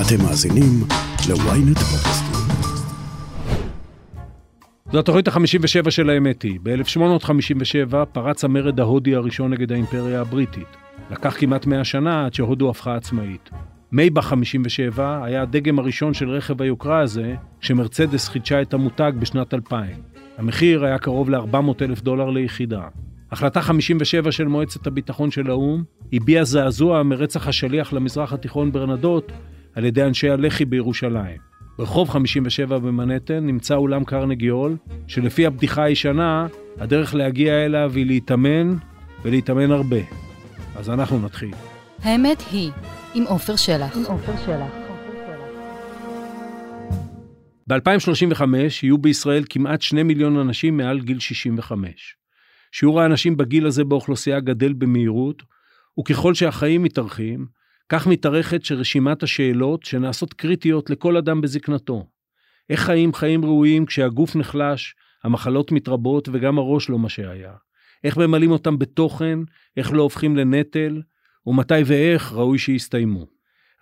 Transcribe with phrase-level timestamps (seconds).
[0.00, 0.84] אתם מאזינים
[1.28, 2.40] ל-ynet פודקאסטים.
[4.92, 6.58] זו התוכנית ה-57 של האמת היא.
[6.62, 10.66] ב-1857 פרץ המרד ההודי הראשון נגד האימפריה הבריטית.
[11.10, 13.50] לקח כמעט 100 שנה עד שהודו הפכה עצמאית.
[13.92, 19.86] מייבך 57 היה הדגם הראשון של רכב היוקרה הזה, כשמרצדס חידשה את המותג בשנת 2000.
[20.38, 22.82] המחיר היה קרוב ל-400 אלף דולר ליחידה.
[23.32, 29.32] החלטה 57 של מועצת הביטחון של האו"ם הביעה זעזוע מרצח השליח למזרח התיכון ברנדות
[29.76, 31.40] על ידי אנשי הלח"י בירושלים.
[31.78, 36.46] ברחוב 57 במנהטן נמצא אולם קרנגי הול, שלפי הבדיחה הישנה,
[36.78, 38.76] הדרך להגיע אליו היא להתאמן,
[39.22, 39.96] ולהתאמן הרבה.
[40.76, 41.50] אז אנחנו נתחיל.
[42.02, 42.70] האמת היא,
[43.14, 43.96] עם עופר שלח.
[47.66, 48.42] ב-2035
[48.82, 52.16] יהיו בישראל כמעט 2 מיליון אנשים מעל גיל 65.
[52.72, 55.42] שיעור האנשים בגיל הזה באוכלוסייה גדל במהירות,
[56.00, 57.55] וככל שהחיים מתארכים,
[57.88, 62.06] כך מתארכת שרשימת השאלות שנעשות קריטיות לכל אדם בזקנתו.
[62.70, 67.52] איך חיים חיים ראויים כשהגוף נחלש, המחלות מתרבות וגם הראש לא מה שהיה?
[68.04, 69.38] איך ממלאים אותם בתוכן,
[69.76, 71.02] איך לא הופכים לנטל,
[71.46, 73.26] ומתי ואיך ראוי שיסתיימו.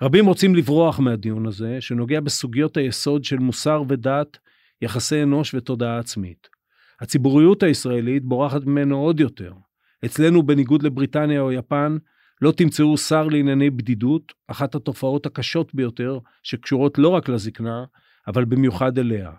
[0.03, 4.39] רבים רוצים לברוח מהדיון הזה, שנוגע בסוגיות היסוד של מוסר ודת,
[4.83, 6.49] יחסי אנוש ותודעה עצמית.
[7.01, 9.53] הציבוריות הישראלית בורחת ממנו עוד יותר.
[10.05, 11.97] אצלנו, בניגוד לבריטניה או יפן,
[12.43, 17.85] לא תמצאו שר לענייני בדידות, אחת התופעות הקשות ביותר, שקשורות לא רק לזקנה,
[18.27, 19.31] אבל במיוחד אליה.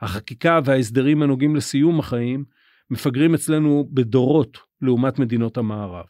[0.00, 2.44] החקיקה וההסדרים הנוגעים לסיום החיים
[2.90, 6.06] מפגרים אצלנו בדורות לעומת מדינות המערב.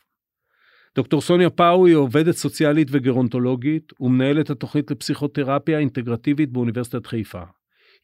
[0.97, 7.43] דוקטור סוניה פאו היא עובדת סוציאלית וגרונטולוגית ומנהלת התוכנית לפסיכותרפיה אינטגרטיבית באוניברסיטת חיפה.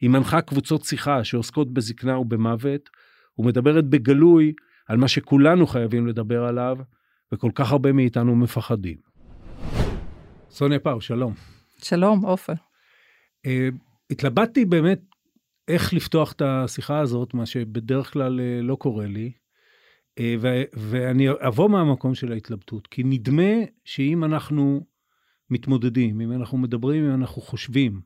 [0.01, 2.91] היא מנחה קבוצות שיחה שעוסקות בזקנה ובמוות,
[3.39, 4.53] ומדברת בגלוי
[4.87, 6.77] על מה שכולנו חייבים לדבר עליו,
[7.33, 8.97] וכל כך הרבה מאיתנו מפחדים.
[10.51, 11.35] סוניה פאו, שלום.
[11.79, 12.53] שלום, עופר.
[13.47, 13.51] Uh,
[14.11, 15.01] התלבטתי באמת
[15.69, 19.33] איך לפתוח את השיחה הזאת, מה שבדרך כלל uh, לא קורה לי,
[20.21, 23.53] uh, ו- ואני אבוא מהמקום של ההתלבטות, כי נדמה
[23.85, 24.87] שאם אנחנו
[25.51, 28.01] מתמודדים, אם אנחנו מדברים, אם אנחנו חושבים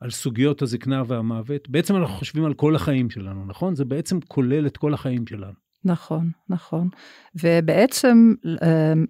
[0.00, 3.74] על סוגיות הזקנה והמוות, בעצם אנחנו חושבים על כל החיים שלנו, נכון?
[3.74, 5.65] זה בעצם כולל את כל החיים שלנו.
[5.86, 6.88] נכון, נכון.
[7.34, 8.34] ובעצם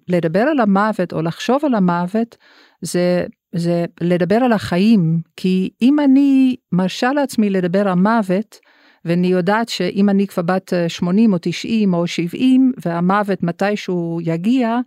[0.07, 2.37] לדבר על המוות או לחשוב על המוות
[2.81, 8.59] זה, זה לדבר על החיים, כי אם אני מרשה לעצמי לדבר על מוות,
[9.05, 14.79] ואני יודעת שאם אני כבר בת 80 או 90 או 70 והמוות מתישהו יגיע,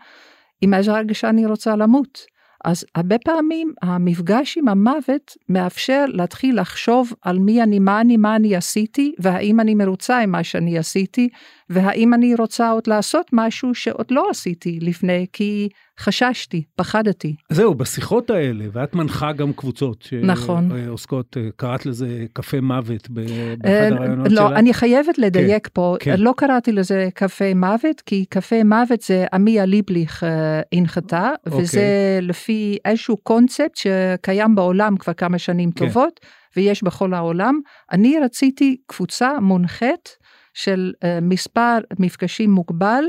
[0.61, 2.19] עם איזו הרגשה אני רוצה למות.
[2.65, 8.37] אז הרבה פעמים המפגש עם המוות מאפשר להתחיל לחשוב על מי אני, מה אני, מה
[8.37, 11.29] אני עשיתי, והאם אני מרוצה עם מה שאני עשיתי,
[11.71, 15.69] והאם אני רוצה עוד לעשות משהו שעוד לא עשיתי לפני, כי
[16.01, 17.35] חששתי, פחדתי.
[17.49, 20.71] זהו, בשיחות האלה, ואת מנחה גם קבוצות נכון.
[20.85, 23.31] שעוסקות, קראת לזה קפה מוות באחד
[23.65, 24.59] אה, הרעיונות לא, שלה.
[24.59, 26.21] אני חייבת לדייק כן, פה, כן.
[26.21, 31.61] לא קראתי לזה קפה מוות, כי קפה מוות זה עמיה ליבליך אה, הנחתה, אוקיי.
[31.61, 35.87] וזה לפי איזשהו קונספט שקיים בעולם כבר כמה שנים כן.
[35.87, 36.21] טובות,
[36.57, 37.61] ויש בכל העולם.
[37.93, 40.17] אני רציתי קבוצה מונחית
[40.55, 43.05] של אה, מספר מפגשים מוגבל.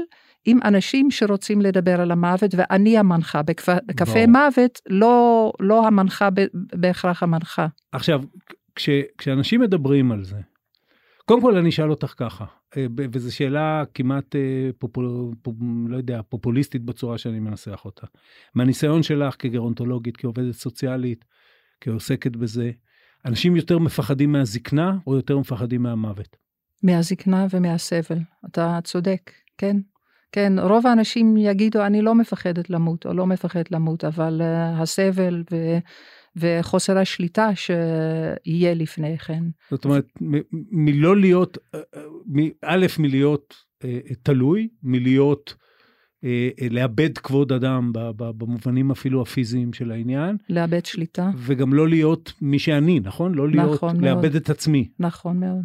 [0.45, 4.25] עם אנשים שרוצים לדבר על המוות ואני המנחה, בקפה.
[4.27, 7.67] מוות לא, לא המנחה ב- בהכרח המנחה.
[7.91, 8.21] עכשיו,
[8.75, 10.37] כש, כשאנשים מדברים על זה,
[11.25, 12.45] קודם כל אני אשאל אותך ככה,
[12.77, 15.55] אה, וזו שאלה כמעט, אה, פופול, פופ,
[15.87, 18.07] לא יודע, פופוליסטית בצורה שאני מנסח אותה.
[18.55, 21.25] מהניסיון שלך כגרונטולוגית, כעובדת סוציאלית,
[21.81, 22.71] כעוסקת בזה,
[23.25, 26.37] אנשים יותר מפחדים מהזקנה או יותר מפחדים מהמוות?
[26.83, 29.77] מהזקנה ומהסבל, אתה צודק, כן.
[30.31, 35.43] כן, רוב האנשים יגידו, אני לא מפחדת למות, או לא מפחד למות, אבל uh, הסבל
[35.51, 35.77] ו,
[36.35, 39.43] וחוסר השליטה שיהיה לפני כן.
[39.71, 40.41] זאת אומרת, מ-
[40.71, 42.01] מלא להיות, אה, אה,
[42.65, 45.55] א', מלהיות אה, תלוי, מלהיות,
[46.23, 51.87] אה, לאבד כבוד אדם ב- ב- במובנים אפילו הפיזיים של העניין, לאבד שליטה, וגם לא
[51.87, 53.35] להיות מי שאני, נכון?
[53.35, 54.03] לא להיות, נכון מאוד.
[54.03, 54.89] לאבד את עצמי.
[54.99, 55.63] נכון מאוד.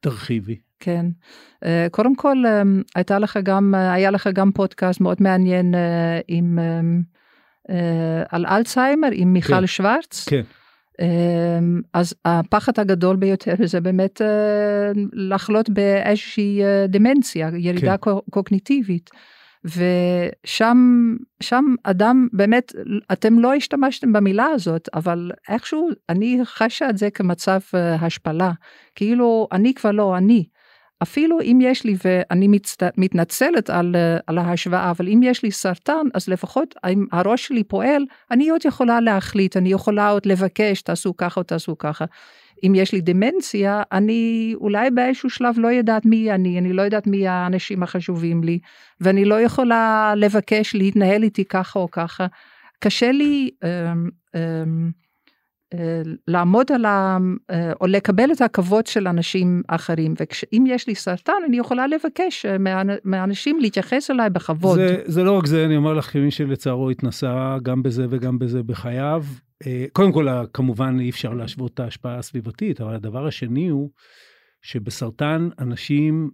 [0.00, 0.56] תרחיבי.
[0.84, 1.06] כן.
[1.64, 2.62] אה, קודם כל, אה,
[2.94, 5.74] הייתה לך גם, אה, היה לך גם פודקאסט מאוד מעניין
[6.28, 6.58] עם,
[8.28, 9.66] על אלצהיימר עם מיכל כן.
[9.66, 10.28] שוורץ.
[10.28, 10.42] כן.
[11.94, 14.20] אז הפחד הגדול ביותר זה באמת
[15.12, 17.96] לחלות באיזושהי דמנציה, ירידה כן.
[17.96, 19.10] קו- קוגניטיבית.
[19.64, 20.76] ושם
[21.42, 22.72] שם אדם באמת,
[23.12, 27.60] אתם לא השתמשתם במילה הזאת, אבל איכשהו אני חשה את זה כמצב
[28.00, 28.52] השפלה.
[28.94, 30.44] כאילו, אני כבר לא אני.
[31.02, 32.82] אפילו אם יש לי, ואני מצט...
[32.96, 33.96] מתנצלת על,
[34.26, 38.60] על ההשוואה, אבל אם יש לי סרטן, אז לפחות אם הראש שלי פועל, אני עוד
[38.64, 42.04] יכולה להחליט, אני יכולה עוד לבקש, תעשו ככה או תעשו ככה.
[42.66, 47.06] אם יש לי דמנציה, אני אולי באיזשהו שלב לא יודעת מי אני, אני לא יודעת
[47.06, 48.58] מי האנשים החשובים לי,
[49.00, 52.26] ואני לא יכולה לבקש להתנהל איתי ככה או ככה.
[52.78, 55.01] קשה לי um, um,
[56.28, 57.18] לעמוד על ה...
[57.80, 60.14] או לקבל את הכבוד של אנשים אחרים,
[60.52, 62.46] ואם יש לי סרטן אני יכולה לבקש
[63.04, 64.78] מאנשים להתייחס אליי בכבוד.
[64.78, 68.62] זה, זה לא רק זה, אני אומר לך כמי שלצערו התנסה גם בזה וגם בזה
[68.62, 69.24] בחייו.
[69.92, 73.90] קודם כל, כמובן אי אפשר להשוות את ההשפעה הסביבתית, אבל הדבר השני הוא
[74.62, 76.30] שבסרטן אנשים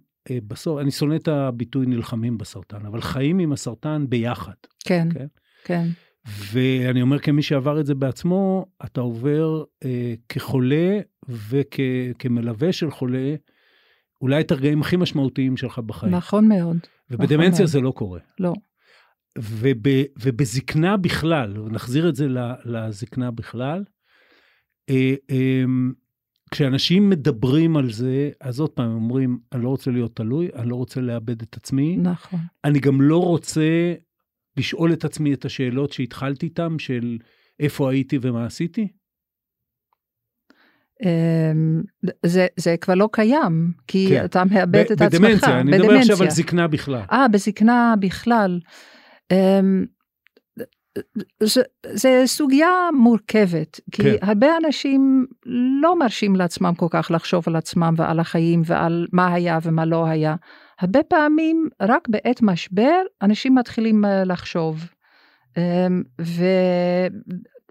[0.47, 4.53] בסוף, אני שונא את הביטוי נלחמים בסרטן, אבל חיים עם הסרטן ביחד.
[4.85, 5.25] כן, כן.
[5.63, 5.85] כן.
[6.29, 10.99] ואני אומר כמי שעבר את זה בעצמו, אתה עובר אה, כחולה
[11.29, 13.35] וכמלווה של חולה,
[14.21, 16.15] אולי את הרגעים הכי משמעותיים שלך בחיים.
[16.15, 16.77] נכון מאוד.
[17.11, 18.19] ובדמנציה נכון זה לא קורה.
[18.39, 18.53] לא.
[19.37, 19.87] וב,
[20.19, 22.27] ובזקנה בכלל, נחזיר את זה
[22.65, 23.83] לזקנה בכלל,
[24.89, 25.63] אה, אה,
[26.51, 30.75] כשאנשים מדברים על זה, אז עוד פעם אומרים, אני לא רוצה להיות תלוי, אני לא
[30.75, 31.97] רוצה לאבד את עצמי.
[31.97, 32.39] נכון.
[32.63, 33.93] אני גם לא רוצה
[34.57, 37.17] לשאול את עצמי את השאלות שהתחלתי איתן, של
[37.59, 38.87] איפה הייתי ומה עשיתי?
[41.05, 41.81] אמ,
[42.25, 44.25] זה, זה כבר לא קיים, כי כן.
[44.25, 45.21] אתה מאבד ב- את עצמך.
[45.21, 47.01] בדמנציה, אני מדבר עכשיו על זקנה בכלל.
[47.11, 48.59] אה, בזקנה בכלל.
[49.31, 49.85] אמ,
[51.43, 51.61] זה,
[51.93, 54.15] זה סוגיה מורכבת, כי כן.
[54.21, 55.25] הרבה אנשים
[55.81, 60.05] לא מרשים לעצמם כל כך לחשוב על עצמם ועל החיים ועל מה היה ומה לא
[60.05, 60.35] היה.
[60.79, 64.85] הרבה פעמים רק בעת משבר אנשים מתחילים אה, לחשוב.
[65.57, 66.03] אמ,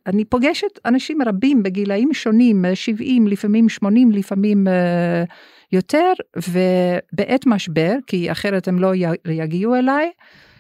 [0.07, 5.25] ואני פוגשת אנשים רבים בגילאים שונים, 70, לפעמים 80, לפעמים אה,
[5.73, 8.93] יותר, ובעת משבר, כי אחרת הם לא
[9.29, 10.11] יגיעו אליי,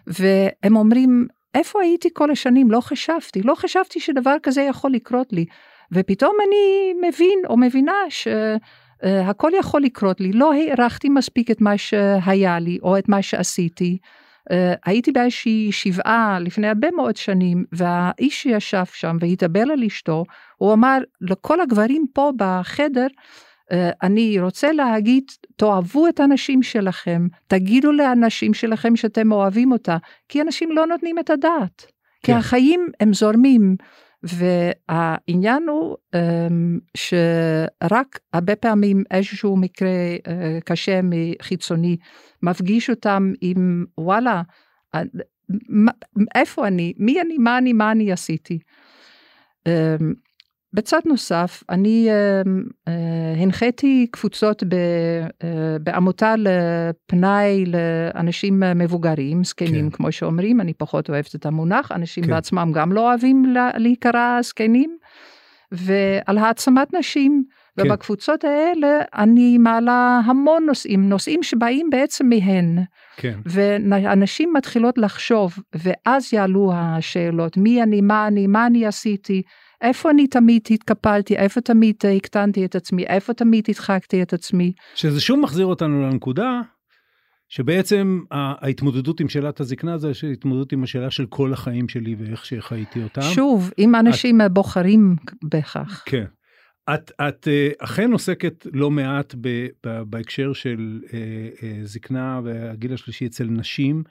[0.06, 2.70] והם אומרים, איפה הייתי כל השנים?
[2.70, 5.46] לא חשבתי, לא חשבתי שדבר כזה יכול לקרות לי.
[5.92, 8.28] ופתאום אני מבין או מבינה ש...
[9.02, 13.22] Uh, הכל יכול לקרות לי, לא הערכתי מספיק את מה שהיה לי או את מה
[13.22, 13.98] שעשיתי.
[14.50, 14.52] Uh,
[14.84, 20.24] הייתי באיזושהי שבעה לפני הרבה מאוד שנים והאיש שישב שם והתאבל על אשתו,
[20.56, 25.24] הוא אמר לכל הגברים פה בחדר, uh, אני רוצה להגיד
[25.56, 29.96] תאהבו את הנשים שלכם, תגידו לאנשים שלכם שאתם אוהבים אותה,
[30.28, 31.92] כי אנשים לא נותנים את הדעת, כן.
[32.22, 33.76] כי החיים הם זורמים.
[34.22, 39.88] והעניין הוא אמ, שרק הרבה פעמים איזשהו מקרה
[40.28, 41.96] אה, קשה מחיצוני
[42.42, 44.42] מפגיש אותם עם וואלה,
[44.94, 45.00] אה,
[46.34, 48.58] איפה אני, מי אני, מה אני, מה אני עשיתי.
[50.74, 52.42] אמ, בצד נוסף, אני אה,
[52.88, 54.74] אה, הנחיתי קבוצות ב,
[55.44, 59.96] אה, בעמותה לפנאי לאנשים מבוגרים, זקנים כן.
[59.96, 62.30] כמו שאומרים, אני פחות אוהבת את המונח, אנשים כן.
[62.30, 64.96] בעצמם גם לא אוהבים לה, להיקרא זקנים,
[65.72, 67.44] ועל העצמת נשים.
[67.78, 67.86] כן.
[67.86, 72.78] ובקבוצות האלה אני מעלה המון נושאים, נושאים שבאים בעצם מהן.
[73.16, 73.38] כן.
[73.46, 79.42] ואנשים מתחילות לחשוב, ואז יעלו השאלות, מי אני, מה אני, מה אני עשיתי.
[79.82, 84.72] איפה אני תמיד התקפלתי, איפה תמיד הקטנתי את עצמי, איפה תמיד הדחקתי את עצמי.
[84.94, 86.60] שזה שוב מחזיר אותנו לנקודה
[87.48, 93.02] שבעצם ההתמודדות עם שאלת הזקנה זה התמודדות עם השאלה של כל החיים שלי ואיך שחייתי
[93.02, 93.20] אותם.
[93.20, 94.52] שוב, אם אנשים את...
[94.52, 96.02] בוחרים בכך.
[96.06, 96.24] כן.
[96.94, 101.18] את, את אה, אכן עוסקת לא מעט ב, ב, בהקשר של אה,
[101.62, 104.02] אה, זקנה והגיל השלישי אצל נשים.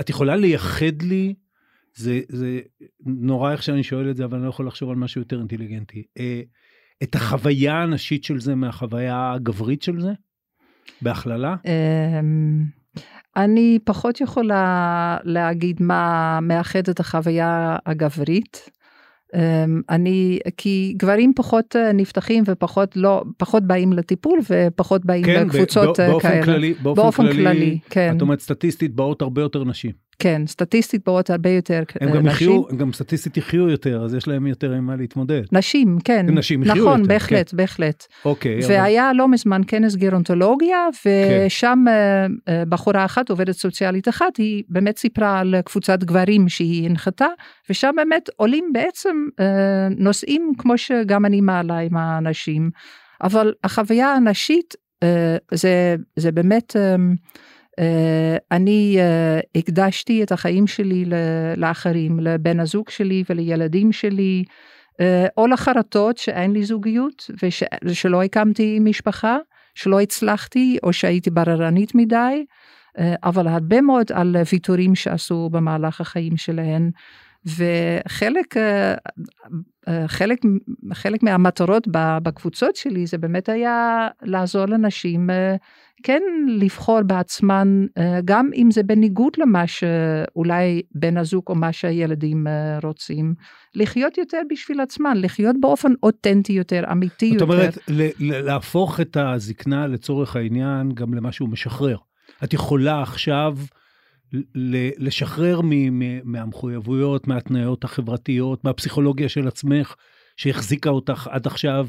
[0.00, 1.34] את יכולה לייחד לי
[1.94, 2.60] זה, זה
[3.06, 6.02] נורא איך שאני שואל את זה, אבל אני לא יכול לחשוב על משהו יותר אינטליגנטי.
[6.18, 6.40] אה,
[7.02, 10.12] את החוויה הנשית של זה מהחוויה הגברית של זה?
[11.02, 11.56] בהכללה?
[11.64, 12.64] אמ,
[13.36, 18.70] אני פחות יכולה להגיד מה מאחד את החוויה הגברית.
[19.34, 25.46] אמ, אני, כי גברים פחות אה, נפתחים ופחות לא, פחות באים לטיפול ופחות באים כן,
[25.46, 26.44] לקבוצות אה, באופן כאלה.
[26.44, 28.16] כללי, באופן, באופן כללי, כללי, כן.
[28.16, 29.92] את אומרת סטטיסטית באות הרבה יותר נשים.
[30.18, 32.26] כן, סטטיסטית באות הרבה יותר הם גם נשים.
[32.28, 35.42] יחיו, הם גם סטטיסטית יחיו יותר, אז יש להם יותר עם מה להתמודד.
[35.52, 36.26] נשים, כן.
[36.28, 37.12] נשים יחיו נכון, יותר.
[37.12, 37.56] בהחלט, כן.
[37.56, 38.06] בהחלט.
[38.24, 38.60] אוקיי.
[38.68, 39.16] והיה אבל...
[39.16, 41.84] לא מזמן כנס גרונטולוגיה, ושם
[42.46, 42.62] כן.
[42.68, 47.28] בחורה אחת, עובדת סוציאלית אחת, היא באמת סיפרה על קבוצת גברים שהיא הנחתה,
[47.70, 49.16] ושם באמת עולים בעצם
[49.96, 52.70] נושאים כמו שגם אני מעלה עם האנשים,
[53.22, 54.74] אבל החוויה הנשית
[55.54, 56.76] זה, זה באמת...
[57.80, 61.04] Uh, אני uh, הקדשתי את החיים שלי
[61.56, 64.44] לאחרים, לבן הזוג שלי ולילדים שלי,
[64.92, 65.04] uh,
[65.36, 67.30] או לחרטות שאין לי זוגיות
[67.84, 69.36] ושלא הקמתי משפחה,
[69.74, 72.44] שלא הצלחתי או שהייתי בררנית מדי,
[72.98, 76.90] אה, אבל הרבה מאוד על ויתורים שעשו במהלך החיים שלהן.
[77.46, 78.94] וחלק אה,
[79.88, 80.38] אה, חלק,
[80.92, 81.88] חלק מהמטרות
[82.22, 85.30] בקבוצות שלי זה באמת היה לעזור לנשים
[86.02, 87.86] כן לבחור בעצמן,
[88.24, 92.46] גם אם זה בניגוד למה שאולי בן הזוג או מה שהילדים
[92.82, 93.34] רוצים,
[93.74, 97.46] לחיות יותר בשביל עצמן, לחיות באופן אותנטי יותר, אמיתי יותר.
[97.46, 97.78] זאת אומרת,
[98.20, 101.96] להפוך את הזקנה לצורך העניין גם למשהו משחרר.
[102.44, 103.56] את יכולה עכשיו
[104.98, 105.60] לשחרר
[106.24, 109.94] מהמחויבויות, מהתניות החברתיות, מהפסיכולוגיה של עצמך,
[110.36, 111.88] שהחזיקה אותך עד עכשיו,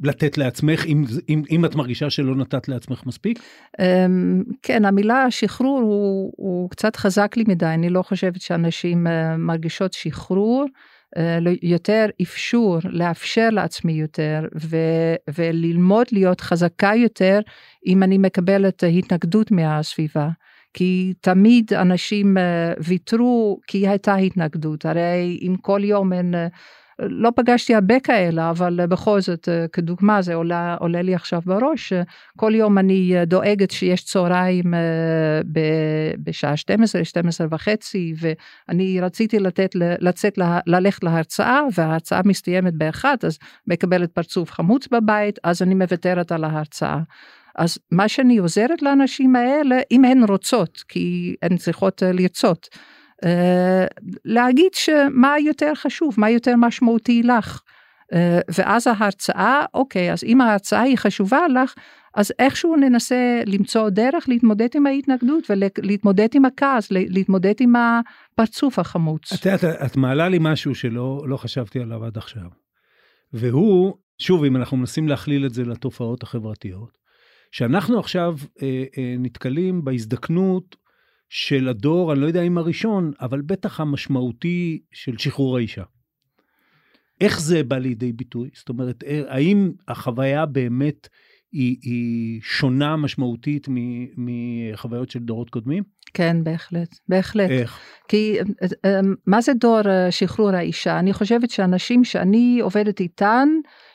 [0.00, 3.38] ולתת לעצמך, אם, אם, אם את מרגישה שלא נתת לעצמך מספיק?
[3.80, 9.36] אמ, כן, המילה שחרור הוא, הוא קצת חזק לי מדי, אני לא חושבת שאנשים אה,
[9.36, 10.66] מרגישות שחרור.
[11.16, 14.76] אה, יותר אפשור, לאפשר לעצמי יותר ו,
[15.34, 17.40] וללמוד להיות חזקה יותר
[17.86, 20.28] אם אני מקבלת התנגדות מהסביבה.
[20.74, 26.46] כי תמיד אנשים אה, ויתרו כי הייתה התנגדות, הרי אם כל יום אין אה,
[26.98, 31.92] לא פגשתי הרבה כאלה, אבל אה, בכל זאת, כדוגמה, זה עולה, עולה לי עכשיו בראש,
[32.36, 34.74] כל יום אני דואגת שיש צהריים
[36.18, 44.10] בשעה 12, 12 וחצי, ואני רציתי לתת, לצאת, ללכת להרצאה, וההרצאה מסתיימת באחת, אז מקבלת
[44.10, 46.98] פרצוף חמוץ בבית, אז אני מוותרת על ההרצאה.
[47.56, 52.68] אז מה שאני עוזרת לאנשים האלה, אם הן רוצות, כי הן צריכות לרצות,
[53.24, 53.86] אה,
[54.24, 57.62] להגיד שמה יותר חשוב, מה יותר משמעותי לך.
[58.12, 61.74] אה, ואז ההרצאה, אוקיי, אז אם ההרצאה היא חשובה לך,
[62.14, 69.32] אז איכשהו ננסה למצוא דרך להתמודד עם ההתנגדות ולהתמודד עם הכעס, להתמודד עם הפרצוף החמוץ.
[69.32, 72.48] את יודעת, את מעלה לי משהו שלא לא חשבתי עליו עד עכשיו.
[73.32, 76.98] והוא, שוב, אם אנחנו מנסים להכליל את זה לתופעות החברתיות,
[77.52, 80.76] שאנחנו עכשיו אה, אה, נתקלים בהזדקנות
[81.28, 85.82] של הדור, אני לא יודע אם הראשון, אבל בטח המשמעותי של שחרור האישה.
[87.20, 88.50] איך זה בא לידי ביטוי?
[88.54, 91.08] זאת אומרת, אה, האם החוויה באמת
[91.52, 93.68] היא, היא שונה משמעותית
[94.16, 95.82] מחוויות של דורות קודמים?
[96.14, 97.50] כן, בהחלט, בהחלט.
[97.50, 97.78] איך?
[98.08, 98.38] כי
[98.84, 100.98] אה, מה זה דור אה, שחרור האישה?
[100.98, 103.48] אני חושבת שאנשים שאני עובדת איתן,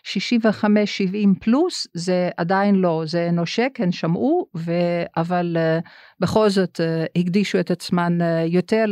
[0.08, 4.72] 65-70 פלוס, זה עדיין לא, זה נושק, הן שמעו, ו...
[5.18, 5.88] אבל uh,
[6.20, 8.86] בכל זאת uh, הקדישו את עצמן uh, יותר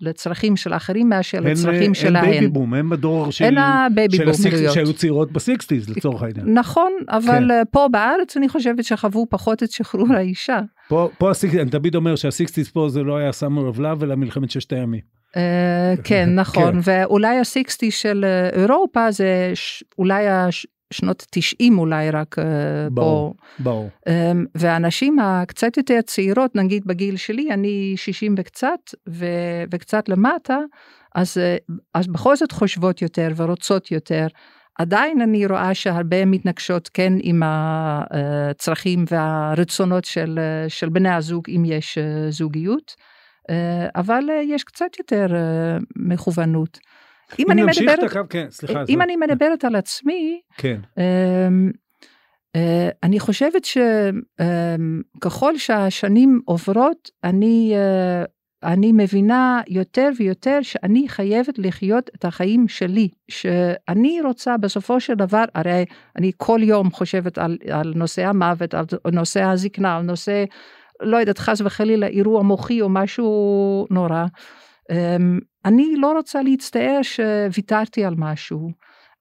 [0.00, 2.24] לצרכים של אחרים מאשר לצרכים שלהן.
[2.24, 3.54] הן baby boom, הן בדור של, הן
[4.10, 6.54] של ה sixties שהיו צעירות ב sixties לצורך העניין.
[6.54, 7.62] נכון, אבל כן.
[7.70, 10.60] פה בארץ אני חושבת שחוו פחות את שחרור האישה.
[10.88, 13.30] פה, פה ה sixties, אני תמיד אומר שה sixties פה זה לא היה
[13.72, 15.19] of love אלא מלחמת ששת הימים.
[15.36, 19.52] אה, כן, נכון, ואולי ה sixties של אה, אירופה זה
[19.98, 20.24] אולי
[20.92, 22.44] שנות 90 אולי רק אה,
[22.96, 23.32] פה.
[23.58, 23.90] ברור.
[24.08, 28.80] אמ, והנשים הקצת יותר צעירות, נגיד בגיל שלי, אני 60 וקצת,
[29.72, 30.58] וקצת למטה,
[31.14, 31.36] אז,
[31.94, 34.26] אז בכל זאת חושבות יותר ורוצות יותר.
[34.78, 41.98] עדיין אני רואה שהרבה מתנגשות כן עם הצרכים והרצונות של, של בני הזוג אם יש
[42.30, 42.94] זוגיות.
[43.50, 46.78] אה, אבל אה, יש קצת יותר אה, מכוונות.
[47.38, 48.82] אם, אם אני מדברת, הקו, כן, סליחה.
[48.88, 50.80] אם אני מדברת על עצמי, כן.
[50.98, 51.70] אמ,
[53.02, 53.64] אני חושבת
[55.18, 57.74] שככל שהשנים עוברות, אני,
[58.62, 65.44] אני מבינה יותר ויותר שאני חייבת לחיות את החיים שלי, שאני רוצה בסופו של דבר,
[65.54, 65.84] הרי
[66.16, 70.44] אני כל יום חושבת על, על נושא המוות, על נושא הזקנה, על נושא
[71.00, 74.24] לא יודעת, חס וחלילה אירוע מוחי או משהו נורא.
[74.90, 78.70] אמ, אני לא רוצה להצטער שוויתרתי על משהו.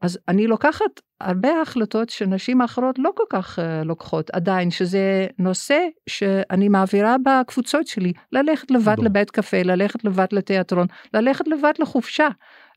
[0.02, 5.80] אז אני לוקחת הרבה החלטות שנשים אחרות לא כל כך uh, לוקחות עדיין, שזה נושא
[6.10, 9.06] שאני מעבירה בקבוצות שלי, ללכת לבד בוא.
[9.06, 12.28] לבית קפה, ללכת לבד לתיאטרון, ללכת לבד לחופשה,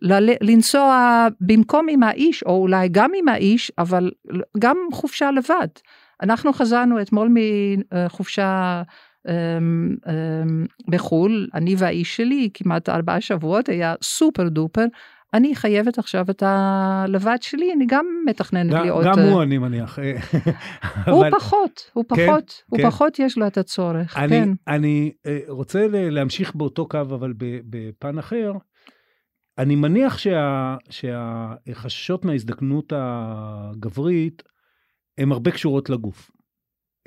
[0.02, 4.10] ל- לנסוע במקום עם האיש, או אולי גם עם האיש, אבל
[4.58, 5.68] גם חופשה לבד.
[6.22, 7.34] אנחנו חזרנו אתמול
[7.92, 8.82] מחופשה
[9.28, 14.84] אמ, אמ, בחו"ל, אני והאיש שלי, כמעט ארבעה שבועות, היה סופר דופר.
[15.34, 19.04] אני חייבת עכשיו את הלבד שלי, אני גם מתכננת להיות...
[19.04, 19.98] גם הוא, אני מניח.
[21.06, 22.90] הוא פחות, הוא כן, פחות, הוא כן.
[22.90, 24.48] פחות יש לו את הצורך, אני, כן.
[24.68, 28.52] אני אה, רוצה להמשיך באותו קו, אבל בפן אחר.
[29.58, 34.42] אני מניח שה, שהחששות מההזדקנות הגברית
[35.18, 36.30] הן הרבה קשורות לגוף.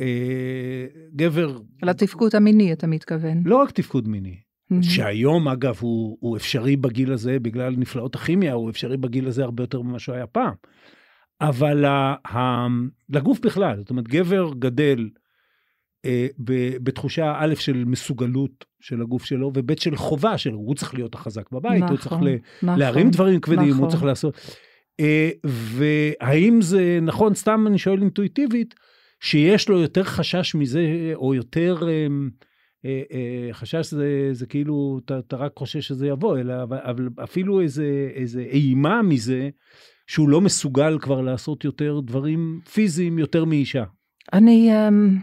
[0.02, 0.86] אה,
[1.16, 1.60] גבר...
[1.84, 3.42] לתפקוד המיני אתה מתכוון.
[3.46, 4.36] לא רק תפקוד מיני.
[4.82, 9.64] שהיום אגב הוא, הוא אפשרי בגיל הזה בגלל נפלאות הכימיה, הוא אפשרי בגיל הזה הרבה
[9.64, 10.54] יותר ממה שהוא היה פעם.
[11.42, 12.68] אבל ה, ה,
[13.10, 15.10] לגוף בכלל, זאת אומרת, גבר גדל
[16.06, 20.94] אה, ב, בתחושה א' של מסוגלות של הגוף שלו, וב' של חובה שלו, הוא צריך
[20.94, 23.84] להיות החזק בבית, נכון, הוא צריך ל, נכון, להרים דברים כבדים, נכון.
[23.84, 24.38] הוא צריך לעשות...
[25.00, 28.76] אה, והאם זה נכון, סתם אני שואל אינטואיטיבית,
[29.20, 31.88] שיש לו יותר חשש מזה, או יותר...
[32.86, 37.62] אה, אה, חשש זה, זה כאילו, אתה, אתה רק חושש שזה יבוא, אלא אבל אפילו
[37.62, 39.50] איזה, איזה אימה מזה,
[40.08, 43.84] שהוא לא מסוגל כבר לעשות יותר דברים פיזיים יותר מאישה.
[44.34, 45.18] אני, אמ,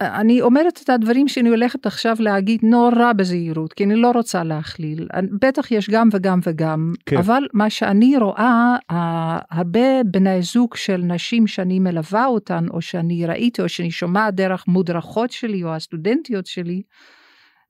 [0.00, 5.08] אני אומרת את הדברים שאני הולכת עכשיו להגיד נורא בזהירות, כי אני לא רוצה להכליל.
[5.40, 7.16] בטח יש גם וגם וגם, כן.
[7.16, 8.76] אבל מה שאני רואה,
[9.50, 14.64] הרבה בני זוג של נשים שאני מלווה אותן, או שאני ראיתי, או שאני שומעת דרך
[14.68, 16.82] מודרכות שלי, או הסטודנטיות שלי,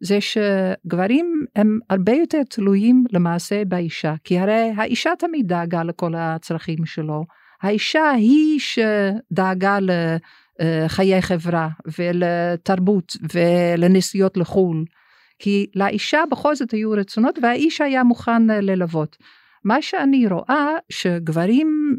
[0.01, 6.87] זה שגברים הם הרבה יותר תלויים למעשה באישה, כי הרי האישה תמיד דאגה לכל הצרכים
[6.87, 7.25] שלו.
[7.63, 9.79] האישה היא שדאגה
[10.61, 14.85] לחיי חברה ולתרבות ולנסיעות לחו"ל.
[15.39, 19.17] כי לאישה בכל זאת היו רצונות והאיש היה מוכן ללוות.
[19.65, 21.99] מה שאני רואה שגברים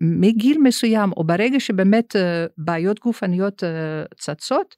[0.00, 2.16] מגיל מסוים או ברגע שבאמת
[2.58, 3.62] בעיות גופניות
[4.18, 4.74] צצות,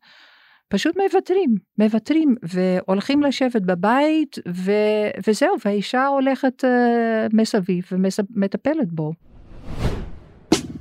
[0.69, 4.73] פשוט מוותרים, מוותרים והולכים לשבת בבית ו,
[5.27, 6.65] וזהו והאישה הולכת
[7.33, 9.13] מסביב ומטפלת בו.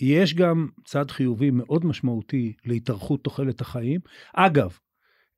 [0.00, 4.00] יש גם צד חיובי מאוד משמעותי להתארכות תוחלת החיים.
[4.34, 4.78] אגב,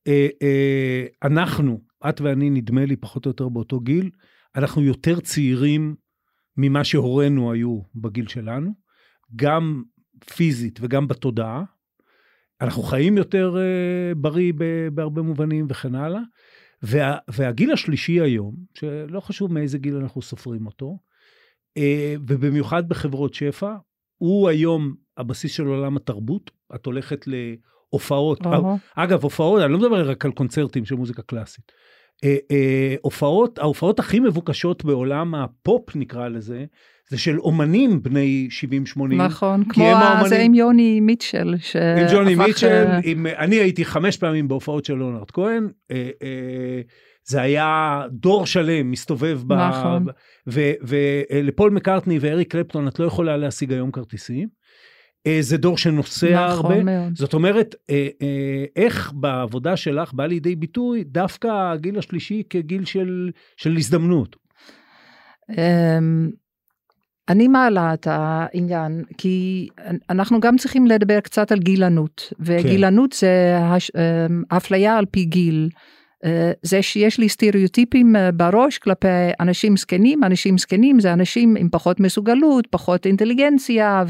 [0.07, 4.11] אה, אה, אנחנו, את ואני, נדמה לי, פחות או יותר באותו גיל,
[4.57, 5.95] אנחנו יותר צעירים
[6.57, 8.71] ממה שהורינו היו בגיל שלנו,
[9.37, 9.83] גם
[10.35, 11.65] פיזית וגם בתודעה.
[12.61, 14.53] אנחנו חיים יותר אה, בריא
[14.93, 16.21] בהרבה מובנים וכן הלאה.
[16.83, 20.99] וה, והגיל השלישי היום, שלא חשוב מאיזה גיל אנחנו סופרים אותו,
[22.27, 23.75] ובמיוחד בחברות שפע,
[24.21, 26.51] הוא היום הבסיס של עולם התרבות.
[26.75, 28.79] את הולכת להופעות, אוהו.
[28.97, 31.73] אגב, הופעות, אני לא מדבר רק על קונצרטים של מוזיקה קלאסית.
[32.25, 36.65] אה, אה, הופעות, ההופעות הכי מבוקשות בעולם הפופ נקרא לזה,
[37.11, 39.15] זה של אומנים בני 70-80.
[39.17, 41.55] נכון, כמו האומנים- זה עם יוני מיטשל.
[41.59, 46.11] ש- עם ג'וני מיטשל, אה, עם, אני הייתי חמש פעמים בהופעות של ליאונרד כהן, אה,
[46.23, 46.81] אה,
[47.31, 49.53] זה היה דור שלם מסתובב ב...
[49.53, 50.07] נכון.
[50.47, 54.49] ולפול מקארטני ואריק קלפטון את לא יכולה להשיג היום כרטיסים.
[55.27, 56.85] אה, זה דור שנוסע נכון הרבה.
[56.85, 57.17] מאוד.
[57.17, 63.31] זאת אומרת, אה, אה, איך בעבודה שלך בא לידי ביטוי דווקא הגיל השלישי כגיל של,
[63.57, 64.37] של הזדמנות.
[65.51, 66.31] אמ,
[67.29, 69.69] אני מעלה את העניין כי
[70.11, 75.69] אנחנו גם צריכים לדבר קצת על גילנות וגילנות זה הש- אמ, אפליה על פי גיל.
[76.25, 79.09] אה, זה שיש לי סטריאוטיפים אה, בראש כלפי
[79.41, 84.05] אנשים זקנים, אנשים זקנים זה אנשים עם פחות מסוגלות, פחות אינטליגנציה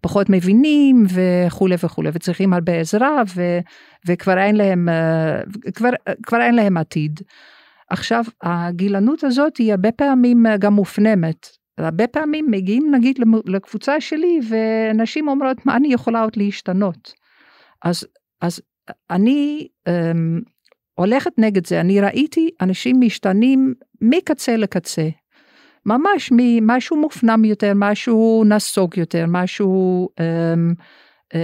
[0.00, 3.58] ופחות מבינים וכולי וכולי וצריכים הרבה עזרה ו,
[4.06, 5.40] וכבר אין להם, אה,
[5.74, 5.90] כבר,
[6.22, 7.20] כבר אין להם עתיד.
[7.90, 11.46] עכשיו הגילנות הזאת היא הרבה פעמים גם מופנמת.
[11.78, 17.12] הרבה פעמים מגיעים נגיד לקבוצה שלי ונשים אומרות מה אני יכולה עוד להשתנות.
[17.84, 18.06] אז,
[18.40, 18.60] אז
[19.10, 19.92] אני um,
[21.02, 25.08] הולכת נגד זה, אני ראיתי אנשים משתנים מקצה לקצה.
[25.86, 30.74] ממש ממשהו מופנם יותר, משהו נסוג יותר, משהו um,
[31.34, 31.36] uh,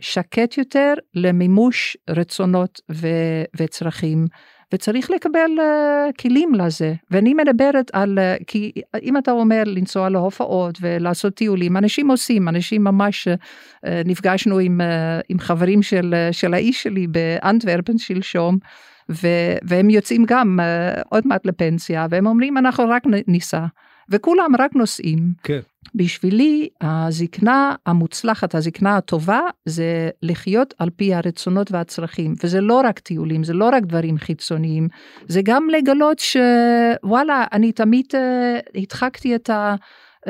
[0.00, 4.26] שקט יותר למימוש רצונות ו- וצרכים.
[4.74, 6.94] וצריך לקבל uh, כלים לזה.
[7.10, 12.84] ואני מדברת על, uh, כי אם אתה אומר לנסוע להופעות ולעשות טיולים, אנשים עושים, אנשים
[12.84, 18.58] ממש uh, נפגשנו עם, uh, עם חברים של, uh, של האיש שלי באנטוורפן שלשום,
[19.10, 19.26] ו,
[19.62, 23.66] והם יוצאים גם uh, עוד מעט לפנסיה, והם אומרים אנחנו רק ניסע.
[24.08, 25.32] וכולם רק נוסעים.
[25.42, 25.60] כן.
[25.94, 32.34] בשבילי הזקנה המוצלחת, הזקנה הטובה, זה לחיות על פי הרצונות והצרכים.
[32.44, 34.88] וזה לא רק טיולים, זה לא רק דברים חיצוניים,
[35.28, 39.74] זה גם לגלות שוואלה, אני תמיד uh, הדחקתי את ה...
[40.26, 40.28] Uh,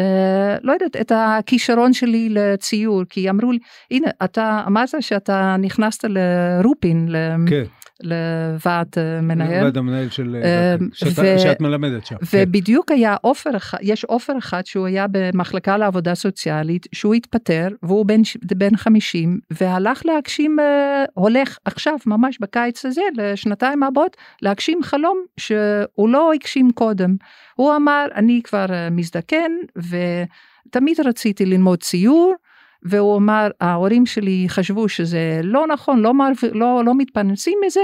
[0.62, 3.58] לא יודעת, את הכישרון שלי לציור, כי אמרו לי,
[3.90, 7.08] הנה, אתה אמרת שאתה נכנסת לרופין,
[7.48, 7.64] כן.
[8.02, 9.64] לוועד אה, מנהל.
[9.64, 10.36] ועד המנהל של...
[10.44, 12.16] אה, שאת- ו- שאת מלמדת שם.
[12.16, 12.26] כן.
[12.42, 18.06] ובדיוק היה עופר אחד, יש עופר אחד שהוא היה במחלקה לעבודה סוציאלית, שהוא התפטר והוא
[18.06, 18.20] בן,
[18.56, 26.08] בן 50 והלך להגשים, אה, הולך עכשיו ממש בקיץ הזה לשנתיים הבאות להגשים חלום שהוא
[26.08, 27.16] לא הגשים קודם.
[27.54, 32.34] הוא אמר אני כבר אה, מזדקן ותמיד רציתי ללמוד ציור.
[32.82, 37.80] והוא אמר ההורים שלי חשבו שזה לא נכון לא, מרו, לא, לא מתפרנסים מזה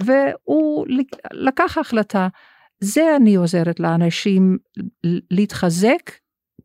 [0.00, 0.86] והוא
[1.32, 2.28] לקח החלטה
[2.80, 4.58] זה אני עוזרת לאנשים
[5.30, 6.10] להתחזק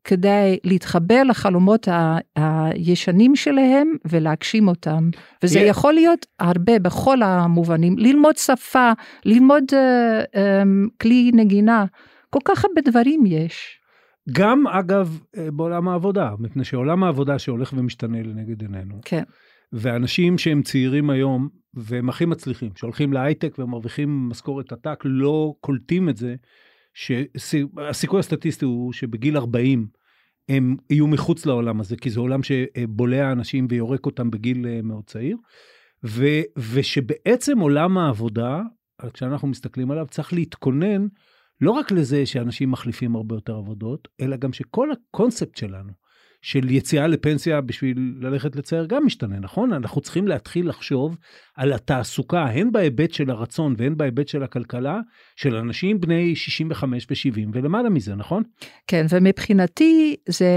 [0.04, 5.10] כדי להתחבר לחלומות ה- הישנים שלהם ולהגשים אותם.
[5.44, 5.64] וזה Yeah.
[5.64, 8.92] יכול להיות הרבה בכל המובנים, ללמוד שפה,
[9.26, 10.64] ללמוד אה, אה,
[11.02, 11.86] כלי נגינה,
[12.30, 13.80] כל כך הרבה דברים יש.
[14.32, 19.24] גם אגב אה, בעולם העבודה, מפני שעולם העבודה שהולך ומשתנה לנגד עינינו, כן,
[19.74, 26.18] ואנשים שהם צעירים היום והם הכי מצליחים, שהולכים להייטק ומרוויחים משכורת עתק, לא קולטים את
[26.18, 26.36] זה,
[26.94, 29.88] שהסיכוי הסטטיסטי הוא שבגיל 40
[30.50, 35.04] הם יהיו מחוץ לעולם הזה, כי זה עולם שבולע אנשים ויורק אותם בגיל אה, מאוד
[35.06, 35.38] צעיר,
[36.04, 36.26] ו,
[36.74, 38.62] ושבעצם עולם העבודה,
[39.14, 41.08] כשאנחנו מסתכלים עליו, צריך להתכונן
[41.62, 46.08] לא רק לזה שאנשים מחליפים הרבה יותר עבודות, אלא גם שכל הקונספט שלנו,
[46.42, 49.74] של יציאה לפנסיה בשביל ללכת לצייר גם משתנה, נכון?
[49.74, 51.18] אנחנו צריכים להתחיל לחשוב
[51.56, 55.00] על התעסוקה, הן בהיבט של הרצון והן בהיבט של הכלכלה,
[55.36, 58.44] של אנשים בני 65 ו-70 ולמעלה מזה, נכון?
[58.88, 60.48] כן, ומבחינתי זה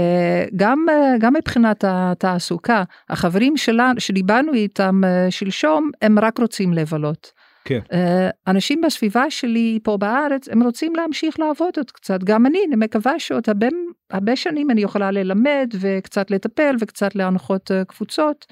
[0.55, 0.85] גם,
[1.19, 7.40] גם מבחינת התעסוקה, החברים שלנו, שדיברנו איתם אה, שלשום, הם רק רוצים לבלות.
[7.65, 7.79] כן.
[7.93, 12.23] אה, אנשים בסביבה שלי פה בארץ, הם רוצים להמשיך לעבוד עוד קצת.
[12.23, 13.67] גם אני, אני מקווה שעוד הרבה,
[14.09, 18.45] הרבה שנים אני יכולה ללמד וקצת לטפל וקצת להנחות אה, קבוצות.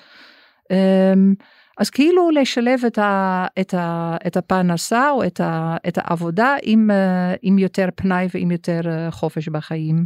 [0.72, 1.34] אמ,
[1.78, 6.91] אז כאילו לשלב את, ה, את, ה, את הפרנסה או את, ה, את העבודה עם,
[6.91, 10.06] אה, עם יותר פנאי ועם יותר חופש בחיים.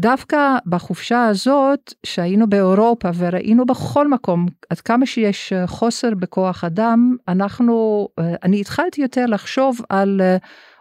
[0.00, 7.16] דווקא בחופשה הזאת שהיינו באירופה וראינו בכל מקום עד כמה שיש אה, חוסר בכוח אדם,
[7.28, 10.36] אנחנו, אה, אני התחלתי יותר לחשוב על אה,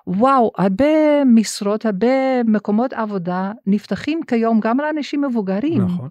[0.08, 5.82] וואו, הרבה משרות, הרבה מקומות עבודה נפתחים כיום גם לאנשים מבוגרים.
[5.86, 6.10] נכון.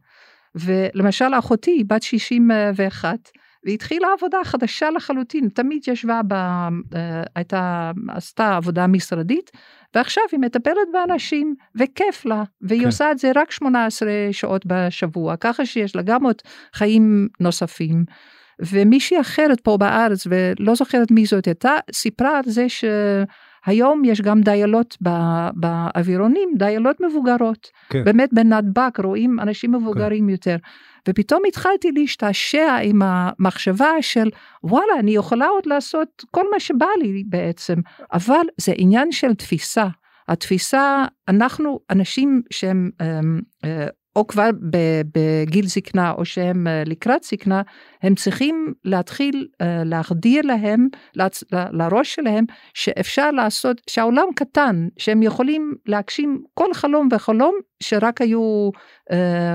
[0.55, 3.19] ולמשל אחותי בת 61
[3.65, 9.51] והתחילה עבודה חדשה לחלוטין, תמיד ישבה, ב, אה, הייתה, עשתה עבודה משרדית,
[9.95, 12.87] ועכשיו היא מטפלת באנשים, וכיף לה, והיא כן.
[12.87, 16.37] עושה את זה רק 18 שעות בשבוע, ככה שיש לה גם עוד
[16.75, 18.05] חיים נוספים.
[18.61, 24.41] ומישהי אחרת פה בארץ, ולא זוכרת מי זאת הייתה, סיפרה על זה שהיום יש גם
[24.41, 24.97] דיילות
[25.53, 27.71] באווירונים, דיילות מבוגרות.
[27.89, 28.05] כן.
[28.05, 30.57] באמת בנתב"ג רואים אנשים מבוגרים יותר.
[31.09, 34.31] ופתאום התחלתי להשתעשע עם המחשבה של
[34.65, 37.75] וואלה אני יכולה עוד לעשות כל מה שבא לי בעצם
[38.13, 39.87] אבל זה עניין של תפיסה
[40.29, 44.51] התפיסה אנחנו אנשים שהם אמ, אה, או כבר
[45.15, 47.63] בגיל זקנה או שהם אה, לקראת זקנה
[48.03, 50.89] הם צריכים להתחיל אה, להחדיר להם
[51.53, 58.71] לראש שלהם שאפשר לעשות שהעולם קטן שהם יכולים להגשים כל חלום וחלום שרק היו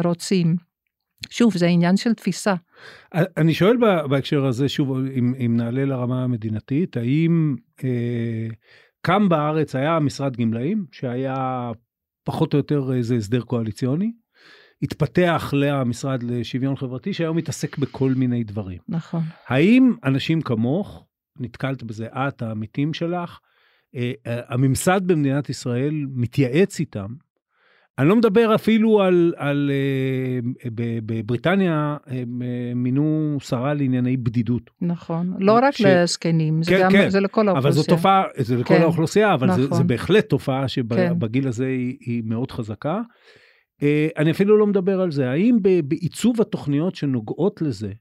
[0.03, 0.72] רוצים.
[1.29, 2.53] שוב זה עניין של תפיסה.
[3.13, 3.77] אני שואל
[4.09, 8.47] בהקשר הזה, שוב, אם, אם נעלה לרמה המדינתית, האם אה,
[9.01, 11.71] קם בארץ, היה משרד גמלאים, שהיה
[12.23, 14.11] פחות או יותר איזה הסדר קואליציוני,
[14.81, 18.79] התפתח למשרד לשוויון חברתי, שהיום מתעסק בכל מיני דברים.
[18.89, 19.21] נכון.
[19.47, 21.05] האם אנשים כמוך,
[21.39, 23.39] נתקלת בזה את, העמיתים שלך,
[23.95, 27.13] אה, אה, הממסד במדינת ישראל מתייעץ איתם,
[27.99, 30.39] אני לא מדבר אפילו על, על אה,
[31.05, 34.71] בבריטניה הם אה, מינו שרה לענייני בדידות.
[34.81, 35.33] נכון.
[35.39, 37.71] לא רק ש- לזקנים, זה כן, גם, כן, זה לכל האוכלוסייה.
[37.71, 39.77] אבל זו תופעה, זה לכל כן, האוכלוסייה, אבל זה, נכון.
[39.77, 40.67] זה בהחלט תופעה כן.
[40.67, 43.01] שבגיל הזה היא, היא מאוד חזקה.
[43.83, 47.91] אה, אני אפילו לא מדבר על זה, האם בעיצוב התוכניות שנוגעות לזה,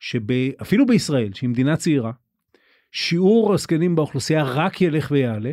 [0.00, 2.12] שאפילו בישראל, שהיא מדינה צעירה,
[2.92, 5.50] שיעור הזקנים באוכלוסייה רק ילך ויעלה,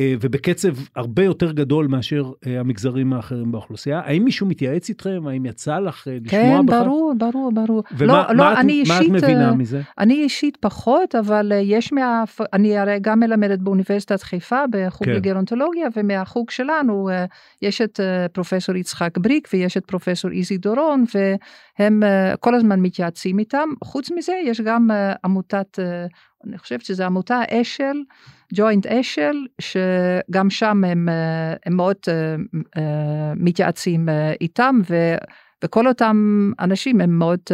[0.00, 4.00] ובקצב הרבה יותר גדול מאשר אה, המגזרים האחרים באוכלוסייה.
[4.04, 5.26] האם מישהו מתייעץ איתכם?
[5.26, 6.84] האם יצא לך אה, לשמוע כן, בכלל?
[6.84, 7.82] ברור, ברור, ברור.
[7.96, 9.82] ומה לא, לא, את, אני מה את אישית, מבינה אה, מזה?
[9.98, 12.24] אני אישית פחות, אבל אה, יש מה...
[12.52, 15.12] אני הרי גם מלמדת באוניברסיטת חיפה בחוג כן.
[15.12, 17.24] לגרונטולוגיה, ומהחוג שלנו אה,
[17.62, 21.04] יש את אה, פרופסור יצחק בריק ויש את פרופסור איזי דורון,
[21.78, 23.68] והם אה, כל הזמן מתייעצים איתם.
[23.84, 26.06] חוץ מזה, יש גם אה, עמותת, אה,
[26.46, 28.02] אני חושבת שזו עמותה אשל,
[28.54, 31.08] ג'וינט אשל, שגם שם הם,
[31.66, 31.96] הם מאוד
[33.36, 34.08] מתייעצים
[34.40, 34.94] איתם, ו...
[35.64, 37.52] וכל אותם אנשים הם מאוד uh,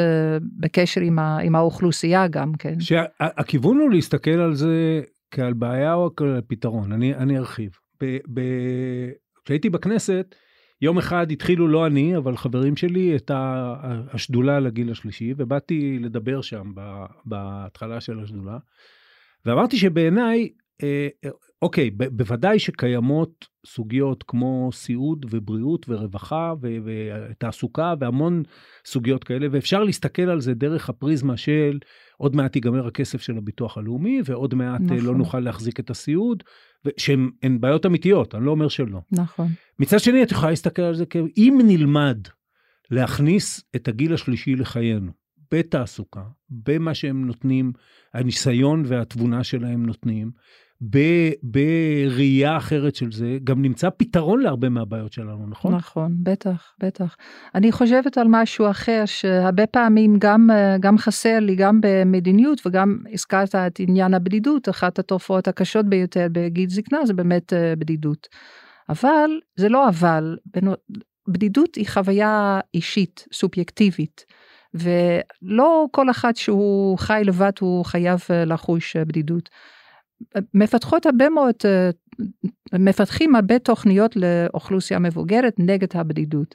[0.61, 2.81] בקשר עם, ה, עם האוכלוסייה גם כן.
[2.81, 5.01] שהכיוון הוא להסתכל על זה
[5.31, 7.71] כעל בעיה או כעל פתרון, אני, אני ארחיב.
[9.45, 10.35] כשהייתי בכנסת,
[10.83, 13.31] יום אחד התחילו, לא אני, אבל חברים שלי, את
[14.13, 16.73] השדולה לגיל השלישי, ובאתי לדבר שם
[17.25, 18.59] בהתחלה של השדולה,
[19.47, 20.49] ואמרתי שבעיניי,
[20.83, 21.09] אה,
[21.63, 28.43] אוקיי, בוודאי שקיימות סוגיות כמו סיעוד ובריאות ורווחה ותעסוקה והמון
[28.85, 31.79] סוגיות כאלה, ואפשר להסתכל על זה דרך הפריזמה של
[32.19, 35.07] עוד מעט ייגמר הכסף של הביטוח הלאומי, ועוד מעט אה, לא נכון.
[35.07, 36.43] לא נוכל להחזיק את הסיעוד,
[36.97, 39.01] שהן בעיות אמיתיות, אני לא אומר שלא.
[39.13, 39.49] נכון.
[39.79, 41.05] מצד שני, את יכולה להסתכל על זה
[41.37, 42.19] אם נלמד
[42.91, 45.13] להכניס את הגיל השלישי לחיינו,
[45.53, 47.73] בתעסוקה, במה שהם נותנים,
[48.15, 50.31] הניסיון והתבונה שלהם נותנים,
[51.43, 55.75] בראייה אחרת של זה, גם נמצא פתרון להרבה מהבעיות שלנו, נכון?
[55.75, 57.17] נכון, בטח, בטח.
[57.55, 63.55] אני חושבת על משהו אחר, שהרבה פעמים גם, גם חסר לי, גם במדיניות, וגם הזכרת
[63.55, 68.29] את עניין הבדידות, אחת התופעות הקשות ביותר בגיל זקנה זה באמת אה, בדידות.
[68.89, 70.37] אבל, זה לא אבל,
[71.29, 74.25] בדידות היא חוויה אישית, סובייקטיבית.
[74.75, 79.49] ולא כל אחד שהוא חי לבד הוא חייב אה, לחוש אה, בדידות.
[80.55, 81.91] מפתחות הרבה מאוד, אה,
[82.79, 86.55] מפתחים הרבה תוכניות לאוכלוסייה מבוגרת נגד הבדידות.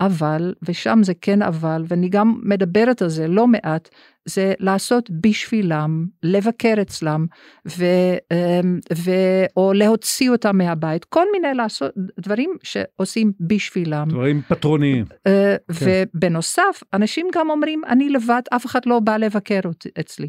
[0.00, 3.88] אבל, ושם זה כן אבל, ואני גם מדברת על זה לא מעט,
[4.24, 7.26] זה לעשות בשבילם, לבקר אצלם,
[7.68, 7.84] ו,
[8.32, 9.10] אמ, ו,
[9.56, 14.08] או להוציא אותם מהבית, כל מיני לעשות דברים שעושים בשבילם.
[14.08, 15.04] דברים פטרוניים.
[15.26, 16.06] אה, כן.
[16.14, 20.28] ובנוסף, אנשים גם אומרים, אני לבד, אף אחד לא בא לבקר אותי, אצלי.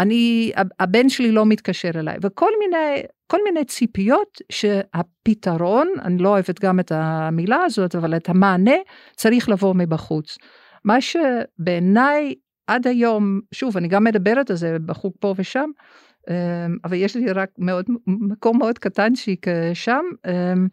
[0.00, 6.60] אני, הבן שלי לא מתקשר אליי, וכל מיני, כל מיני ציפיות שהפתרון, אני לא אוהבת
[6.60, 8.76] גם את המילה הזאת, אבל את המענה
[9.16, 10.38] צריך לבוא מבחוץ.
[10.84, 12.34] מה שבעיניי
[12.66, 15.70] עד היום, שוב, אני גם מדברת על זה בחוג פה ושם,
[16.30, 20.68] אמ, אבל יש לי רק מאוד, מקום מאוד קטנצ'יק אה, שם, אמ,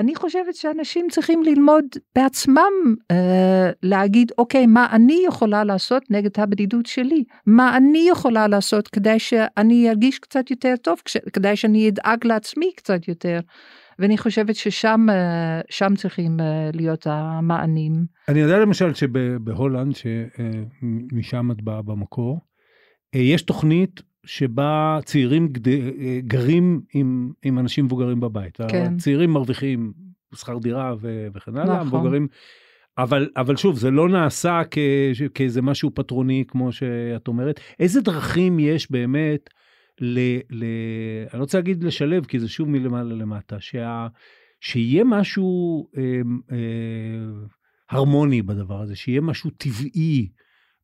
[0.00, 1.84] אני חושבת שאנשים צריכים ללמוד
[2.14, 7.24] בעצמם אה, להגיד, אוקיי, מה אני יכולה לעשות נגד הבדידות שלי?
[7.46, 10.98] מה אני יכולה לעשות כדי שאני ארגיש קצת יותר טוב,
[11.32, 13.40] כדי שאני אדאג לעצמי קצת יותר?
[13.98, 15.06] ואני חושבת ששם
[15.70, 18.04] שם צריכים אה, להיות המענים.
[18.28, 22.38] אני יודע למשל שבהולנד, שמשם את באה במקור,
[23.14, 25.72] יש תוכנית שבה צעירים גד...
[26.18, 28.58] גרים עם, עם אנשים מבוגרים בבית.
[28.68, 28.92] כן.
[28.94, 29.92] הצעירים מרוויחים
[30.34, 31.26] שכר דירה ו...
[31.34, 31.80] וכן הלאה, נכון.
[31.80, 32.28] המבוגרים...
[32.98, 34.78] אבל, אבל שוב, זה לא נעשה כ...
[35.34, 37.60] כאיזה משהו פטרוני, כמו שאת אומרת.
[37.78, 39.50] איזה דרכים יש באמת,
[40.00, 40.18] ל...
[40.50, 40.64] ל...
[41.32, 44.06] אני לא רוצה להגיד לשלב, כי זה שוב מלמעלה למטה, שה...
[44.60, 46.02] שיהיה משהו אה,
[46.52, 47.46] אה,
[47.90, 50.28] הרמוני בדבר הזה, שיהיה משהו טבעי.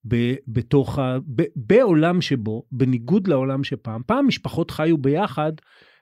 [0.08, 1.18] ב, בתוך ה...
[1.34, 5.52] ב, בעולם שבו, בניגוד לעולם שפעם, פעם משפחות חיו ביחד,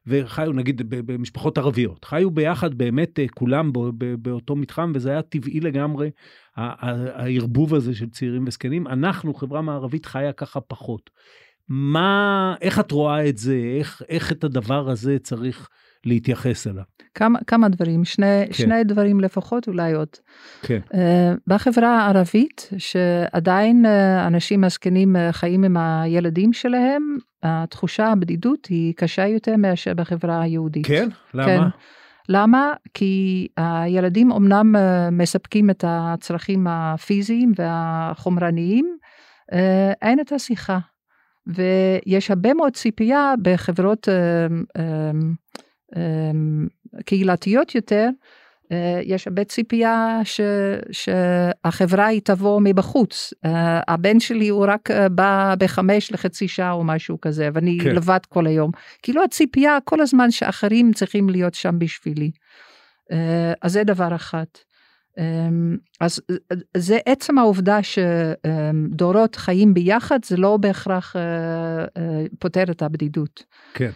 [0.07, 3.73] וחיו נגיד במשפחות ערביות, חיו ביחד באמת אה, כולם
[4.19, 6.11] באותו מתחם, וזה היה טבעי לגמרי,
[6.57, 8.87] הערבוב הזה של צעירים וזקנים.
[8.87, 11.11] אנחנו, חברה מערבית, חיה ככה פחות.
[11.69, 15.69] מה, איך את רואה את זה, איך, איך את הדבר הזה צריך
[16.07, 16.83] להתייחס אליו?
[17.15, 18.53] כמה, כמה דברים, שני, כן.
[18.53, 20.09] שני דברים לפחות, אולי עוד.
[20.63, 20.81] כן.
[20.93, 20.97] Uh,
[21.47, 29.27] בחברה הערבית, שעדיין uh, אנשים הזקנים uh, חיים עם הילדים שלהם, התחושה הבדידות היא קשה
[29.27, 30.87] יותר מאשר בחברה היהודית.
[30.87, 31.09] כן?
[31.35, 31.47] למה?
[31.47, 31.61] כן.
[32.29, 32.73] למה?
[32.95, 34.75] כי הילדים אמנם
[35.13, 38.97] מספקים את הצרכים הפיזיים והחומרניים,
[40.03, 40.79] אין את השיחה.
[41.47, 45.35] ויש הרבה מאוד ציפייה בחברות אמ,
[47.05, 48.09] קהילתיות יותר,
[48.73, 50.41] אה, יש הרבה ציפייה ש,
[50.93, 53.33] שהחברה היא תבוא מבחוץ.
[53.45, 57.95] אה, הבן שלי הוא רק אה, בא בחמש לחצי שעה או משהו כזה, ואני כן.
[57.95, 58.71] לבד כל היום.
[59.03, 62.31] כאילו הציפייה כל הזמן שאחרים צריכים להיות שם בשבילי.
[63.63, 64.45] אז זה דבר אחד.
[65.19, 66.21] אמ, אז
[66.77, 71.17] זה עצם העובדה שדורות חיים ביחד, זה לא בהכרח
[72.39, 73.45] פותר את הבדידות.
[73.75, 73.91] כן.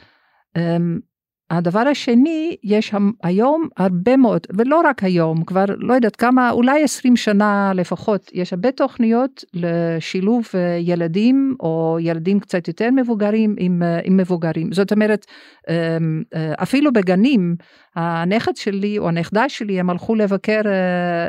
[1.51, 7.17] הדבר השני, יש היום הרבה מאוד, ולא רק היום, כבר לא יודעת כמה, אולי 20
[7.17, 14.01] שנה לפחות, יש הרבה תוכניות לשילוב אה, ילדים, או ילדים קצת יותר מבוגרים עם, אה,
[14.05, 14.73] עם מבוגרים.
[14.73, 15.27] זאת אומרת,
[15.69, 17.57] אמ, אה, אפילו בגנים,
[17.97, 20.61] הנכד שלי או הנכדה שלי, הם הלכו לבקר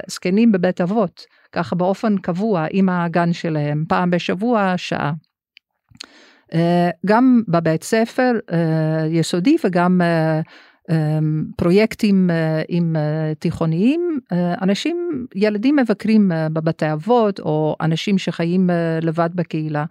[0.10, 5.12] זקנים בבית אבות, ככה באופן קבוע עם הגן שלהם, פעם בשבוע, שעה.
[6.54, 10.42] אה, גם בבית ספר אה, יסודי וגם אה,
[11.58, 12.30] פרויקטים
[12.68, 12.96] עם
[13.40, 14.20] תיכוניים,
[14.62, 18.70] אנשים, ילדים מבקרים בבתי אבות, או אנשים שחיים
[19.02, 19.86] לבד בקהילה.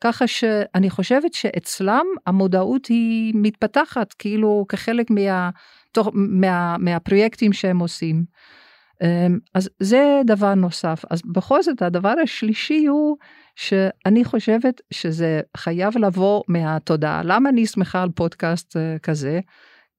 [0.00, 5.50] ככה שאני חושבת שאצלם המודעות היא מתפתחת, כאילו כחלק מה,
[5.92, 8.24] תוך, מה, מהפרויקטים שהם עושים.
[9.54, 11.04] אז זה דבר נוסף.
[11.10, 13.16] אז בכל זאת, הדבר השלישי הוא
[13.56, 17.22] שאני חושבת שזה חייב לבוא מהתודעה.
[17.24, 19.40] למה אני שמחה על פודקאסט כזה?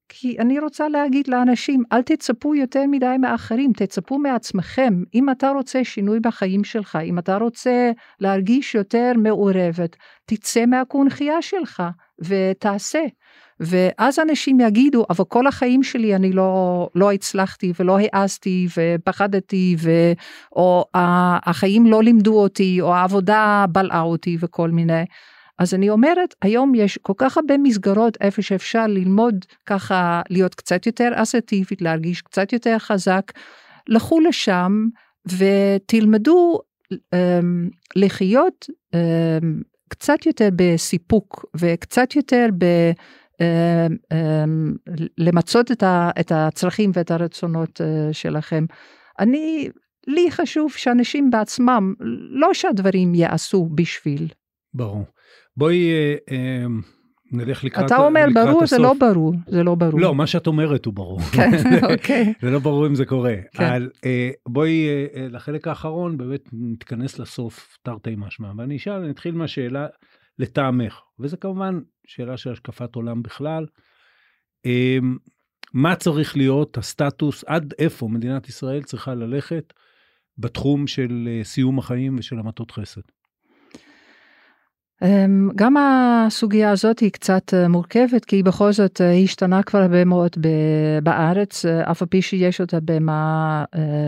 [0.08, 5.02] כי אני רוצה להגיד לאנשים, אל תצפו יותר מדי מאחרים, תצפו מעצמכם.
[5.14, 7.90] אם אתה רוצה שינוי בחיים שלך, אם אתה רוצה
[8.20, 11.82] להרגיש יותר מעורבת, תצא מהקונכייה שלך
[12.18, 13.04] ותעשה.
[13.60, 19.90] ואז אנשים יגידו, אבל כל החיים שלי אני לא, לא הצלחתי ולא העזתי ופחדתי, ו,
[20.52, 25.04] או החיים לא לימדו אותי, או העבודה בלעה אותי וכל מיני.
[25.58, 30.86] אז אני אומרת, היום יש כל כך הרבה מסגרות איפה שאפשר ללמוד ככה, להיות קצת
[30.86, 33.32] יותר אסרטיבית, להרגיש קצת יותר חזק,
[33.88, 34.86] לכו לשם
[35.26, 36.58] ותלמדו
[36.94, 36.96] um,
[37.96, 38.98] לחיות um,
[39.88, 42.64] קצת יותר בסיפוק וקצת יותר ב...
[43.34, 45.82] Um, um, למצות את,
[46.20, 48.64] את הצרכים ואת הרצונות uh, שלכם.
[49.18, 49.68] אני,
[50.06, 51.94] לי חשוב שאנשים בעצמם,
[52.30, 54.28] לא שהדברים ייעשו בשביל.
[54.74, 55.04] ברור.
[55.56, 56.66] בואי אה, אה,
[57.32, 58.78] נלך לקראת אתה אומר לקראת ברור, הסוף.
[58.78, 60.00] זה לא ברור, זה לא ברור.
[60.00, 61.20] לא, מה שאת אומרת הוא ברור.
[61.20, 61.50] כן,
[61.92, 62.32] אוקיי.
[62.42, 63.34] זה לא ברור אם זה קורה.
[63.52, 63.64] כן.
[63.64, 68.52] אבל אה, בואי אה, אה, לחלק האחרון באמת נתכנס לסוף תרתי משמע.
[68.58, 69.86] ואני אשאל, אני אתחיל מהשאלה
[70.38, 73.66] לטעמך, וזה כמובן שאלה של השקפת עולם בכלל.
[74.66, 74.98] אה,
[75.74, 79.72] מה צריך להיות הסטטוס, עד איפה מדינת ישראל צריכה ללכת
[80.38, 83.00] בתחום של אה, סיום החיים ושל המתות חסד?
[85.02, 89.78] אמ, גם הסוגיה הזאת היא קצת אה, מורכבת, כי בכל זאת אה, היא השתנה כבר
[89.78, 90.30] הרבה מאוד
[91.02, 93.64] בארץ, אה, אף על פי שיש אותה במה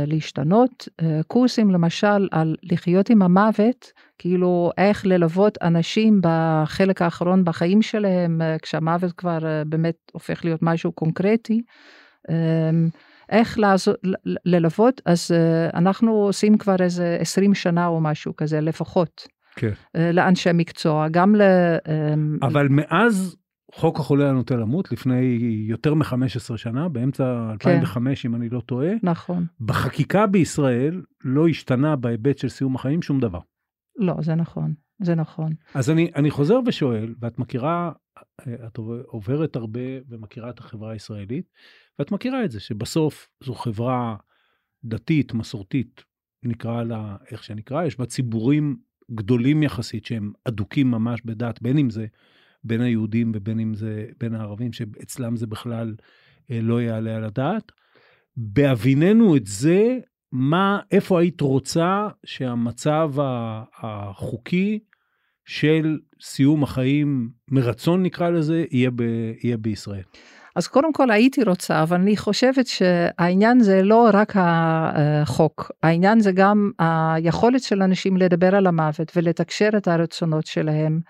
[0.07, 0.89] להשתנות.
[1.27, 9.13] קורסים למשל על לחיות עם המוות, כאילו איך ללוות אנשים בחלק האחרון בחיים שלהם, כשהמוות
[9.13, 11.63] כבר באמת הופך להיות משהו קונקרטי.
[12.31, 12.89] אמ,
[13.29, 13.95] איך לעזור,
[14.45, 15.31] ללוות, אז
[15.75, 19.36] אנחנו עושים כבר איזה 20 שנה או משהו כזה לפחות.
[19.57, 19.73] כן.
[19.97, 21.43] אה, לאנשי מקצוע, גם ל...
[21.89, 23.37] אמ, אבל מאז
[23.75, 25.39] חוק החולה הנוטה למות, לפני
[25.69, 28.29] יותר מ-15 שנה, באמצע 2005, כן.
[28.29, 29.47] אם אני לא טועה, נכון.
[29.61, 33.41] בחקיקה בישראל לא השתנה בהיבט של סיום החיים שום דבר.
[33.97, 35.53] לא, זה נכון, זה נכון.
[35.75, 37.93] אז אני, אני חוזר ושואל, ואת מכירה,
[38.67, 41.51] את עוברת הרבה ומכירה את החברה הישראלית,
[41.99, 44.17] ואת מכירה את זה, שבסוף זו חברה
[44.85, 46.05] דתית, מסורתית,
[46.43, 48.77] נקרא לה איך שנקרא, יש בה ציבורים
[49.11, 52.07] גדולים יחסית שהם אדוקים ממש בדת, בין אם זה
[52.65, 55.95] בין היהודים ובין אם זה בין הערבים, שאצלם זה בכלל
[56.51, 57.73] אה, לא יעלה על הדעת.
[58.37, 59.99] בהביננו את זה,
[60.33, 63.13] מה, איפה היית רוצה שהמצב
[63.83, 64.79] החוקי
[65.45, 69.01] של סיום החיים מרצון נקרא לזה, יהיה, ב,
[69.43, 70.03] יהיה בישראל?
[70.57, 76.33] אז קודם כל הייתי רוצה, אבל אני חושבת שהעניין זה לא רק החוק, העניין זה
[76.33, 81.01] גם היכולת של אנשים לדבר על המוות ולתקשר את הרצונות שלהם.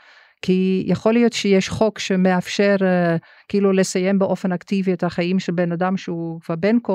[0.42, 5.72] כי יכול להיות שיש חוק שמאפשר uh, כאילו לסיים באופן אקטיבי את החיים של בן
[5.72, 6.92] אדם שהוא כבר בין כה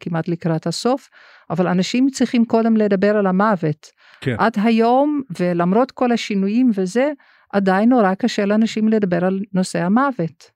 [0.00, 1.08] כמעט לקראת הסוף,
[1.50, 3.90] אבל אנשים צריכים קודם לדבר על המוות.
[4.20, 4.36] כן.
[4.38, 7.10] עד היום, ולמרות כל השינויים וזה,
[7.52, 10.55] עדיין נורא קשה לאנשים לדבר על נושא המוות.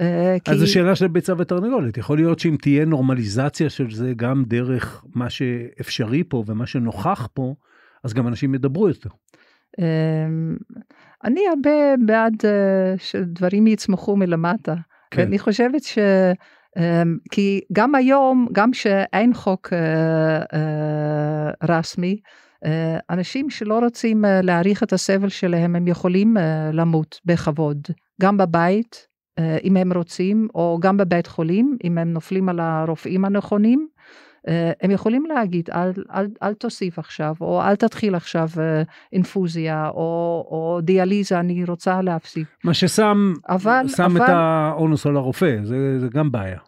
[0.00, 4.44] אה, אז זו שאלה של ביצה ותרנגולת, יכול להיות שאם תהיה נורמליזציה של זה גם
[4.46, 7.54] דרך מה שאפשרי פה ומה שנוכח פה,
[8.04, 9.10] אז גם אנשים ידברו יותר.
[9.78, 10.56] אמ,
[11.24, 11.70] אני הרבה
[12.06, 14.74] בעד אה, שדברים יצמחו מלמטה.
[15.10, 15.22] כן.
[15.22, 15.98] אני חושבת ש...
[16.78, 22.16] אמ, כי גם היום, גם שאין חוק אה, רשמי,
[23.10, 26.36] אנשים שלא רוצים להעריך את הסבל שלהם, הם יכולים
[26.72, 27.78] למות בכבוד,
[28.20, 29.06] גם בבית,
[29.64, 33.88] אם הם רוצים, או גם בבית חולים, אם הם נופלים על הרופאים הנכונים,
[34.48, 39.88] אה, הם יכולים להגיד, אל, אל, אל תוסיף עכשיו, או אל תתחיל עכשיו אה, אינפוזיה,
[39.88, 42.46] או, או דיאליזה, אני רוצה להפסיק.
[42.64, 46.58] מה ששם אבל, שם אבל, את האונוס על הרופא, זה, זה גם בעיה.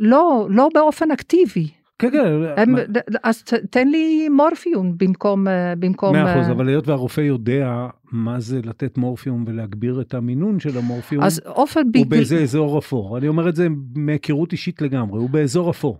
[0.00, 1.68] לא, לא באופן אקטיבי.
[1.98, 2.26] כן, כן.
[2.56, 2.74] הם,
[3.22, 5.46] אז תן לי מורפיום במקום...
[5.78, 10.78] במקום מאה אחוז, אבל היות והרופא יודע מה זה לתת מורפיום ולהגביר את המינון של
[10.78, 12.02] המורפיום, אז בגלל...
[12.02, 13.18] הוא באיזה אזור אפור.
[13.18, 15.98] אני אומר את זה מהיכרות אישית לגמרי, הוא באזור אפור.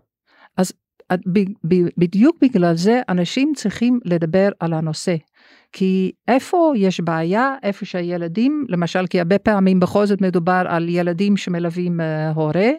[0.57, 0.73] אז
[1.99, 5.17] בדיוק בגלל זה אנשים צריכים לדבר על הנושא.
[5.73, 11.37] כי איפה יש בעיה, איפה שהילדים, למשל, כי הרבה פעמים בכל זאת מדובר על ילדים
[11.37, 12.73] שמלווים uh, הורה, אה,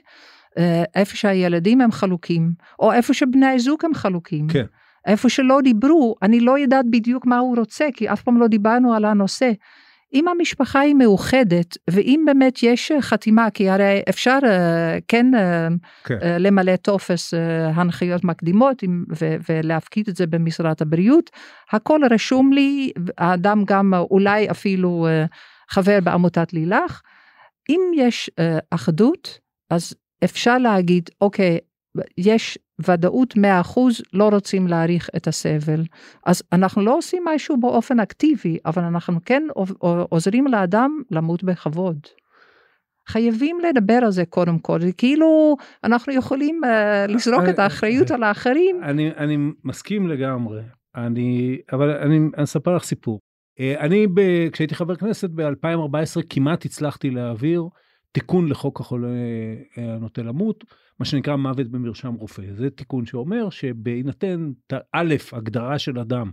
[0.95, 4.47] איפה שהילדים הם חלוקים, או איפה שבני הזוג הם חלוקים.
[4.47, 4.65] כן.
[5.05, 8.93] איפה שלא דיברו, אני לא יודעת בדיוק מה הוא רוצה, כי אף פעם לא דיברנו
[8.93, 9.51] על הנושא.
[10.13, 15.67] אם המשפחה היא מאוחדת, ואם באמת יש חתימה, כי הרי אפשר אה, כן, אה,
[16.03, 16.17] כן.
[16.21, 18.83] אה, למלא טופס אה, הנחיות מקדימות
[19.21, 21.29] ו- ולהפקיד את זה במשרד הבריאות,
[21.71, 25.25] הכל רשום לי, האדם גם אה, אולי אפילו אה,
[25.69, 27.01] חבר בעמותת לילך.
[27.69, 29.39] אם יש אה, אחדות,
[29.69, 29.93] אז
[30.23, 31.57] אפשר להגיד, אוקיי,
[32.17, 33.39] יש ודאות 100%
[34.13, 35.83] לא רוצים להעריך את הסבל.
[36.25, 39.43] אז אנחנו לא עושים משהו באופן אקטיבי, אבל אנחנו כן
[40.09, 41.99] עוזרים לאדם למות בכבוד.
[43.07, 48.23] חייבים לדבר על זה קודם כל, זה כאילו אנחנו יכולים uh, לזרוק את האחריות על
[48.23, 48.83] האחרים.
[48.83, 50.61] אני, אני מסכים לגמרי,
[50.95, 53.19] אני, אבל אני, אני אספר לך סיפור.
[53.59, 57.63] אה, אני, ב, כשהייתי חבר כנסת ב-2014, כמעט הצלחתי להעביר
[58.15, 59.07] תיקון לחוק החולה
[59.77, 60.63] אה, הנוטה למות,
[60.99, 62.43] מה שנקרא מוות במרשם רופא.
[62.53, 64.51] זה תיקון שאומר שבהינתן,
[64.91, 66.31] א', הגדרה של אדם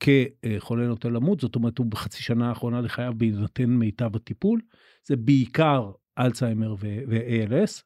[0.00, 4.60] כחולה נוטה למות, זאת אומרת, הוא בחצי שנה האחרונה לחייו בהינתן מיטב הטיפול,
[5.04, 7.82] זה בעיקר אלצהיימר ו-ALS,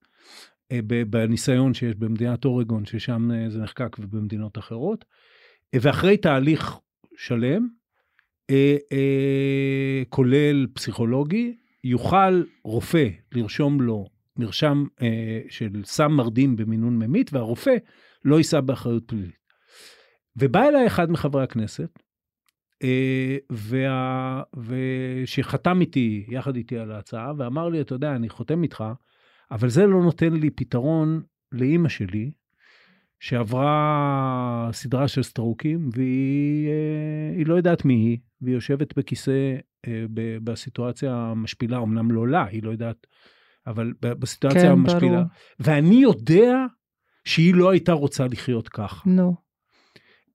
[1.11, 5.05] בניסיון שיש במדינת אורגון, ששם אה, זה נחקק ובמדינות אחרות,
[5.77, 6.79] ואחרי תהליך
[7.17, 7.69] שלם,
[10.09, 14.07] כולל פסיכולוגי, יוכל רופא לרשום לו
[14.37, 17.75] מרשם אה, של סם מרדים במינון ממית, והרופא
[18.25, 19.41] לא יישא באחריות פלילית.
[20.37, 21.99] ובא אליי אחד מחברי הכנסת,
[22.83, 28.85] אה, וה, ושחתם איתי, יחד איתי על ההצעה, ואמר לי, אתה יודע, אני חותם איתך,
[29.51, 31.23] אבל זה לא נותן לי פתרון
[31.53, 32.31] לאימא שלי,
[33.21, 36.69] שעברה סדרה של סטרוקים, והיא
[37.39, 39.57] אה, לא יודעת מי היא, והיא יושבת בכיסא
[40.45, 43.07] בסיטואציה המשפילה, אמנם לא לה, היא לא יודעת,
[43.67, 45.17] אבל בסיטואציה כן, המשפילה.
[45.17, 45.25] ברור.
[45.61, 46.67] ואני יודע
[47.25, 49.07] שהיא לא הייתה רוצה לחיות כך.
[49.07, 49.35] נו.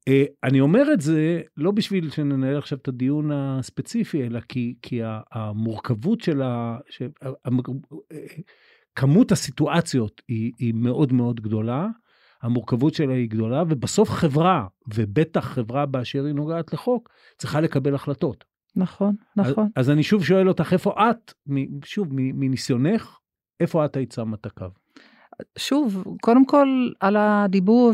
[0.08, 5.00] אה, אני אומר את זה לא בשביל שננהל עכשיו את הדיון הספציפי, אלא כי, כי
[5.32, 6.78] המורכבות של ה...
[6.90, 7.02] ש...
[8.96, 11.88] כמות הסיטואציות היא, היא מאוד מאוד גדולה,
[12.42, 18.44] המורכבות שלה היא גדולה, ובסוף חברה, ובטח חברה באשר היא נוגעת לחוק, צריכה לקבל החלטות.
[18.76, 19.64] נכון, נכון.
[19.76, 21.34] אז, אז אני שוב שואל אותך, איפה את,
[21.86, 23.18] שוב, מניסיונך,
[23.60, 24.66] איפה את היית שמה את הקו?
[25.58, 26.68] שוב, קודם כל
[27.00, 27.92] על הדיבור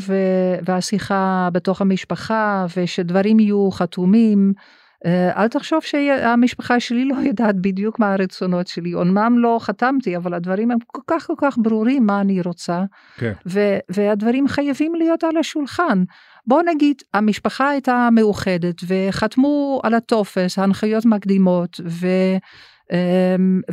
[0.65, 4.53] והשיחה בתוך המשפחה, ושדברים יהיו חתומים.
[5.07, 10.71] אל תחשוב שהמשפחה שלי לא יודעת בדיוק מה הרצונות שלי, אומנם לא חתמתי, אבל הדברים
[10.71, 12.83] הם כל כך כל כך ברורים מה אני רוצה,
[13.17, 13.33] כן.
[13.89, 16.03] והדברים חייבים להיות על השולחן.
[16.47, 22.07] בוא נגיד, המשפחה הייתה מאוחדת וחתמו על הטופס, הנחיות מקדימות, ו,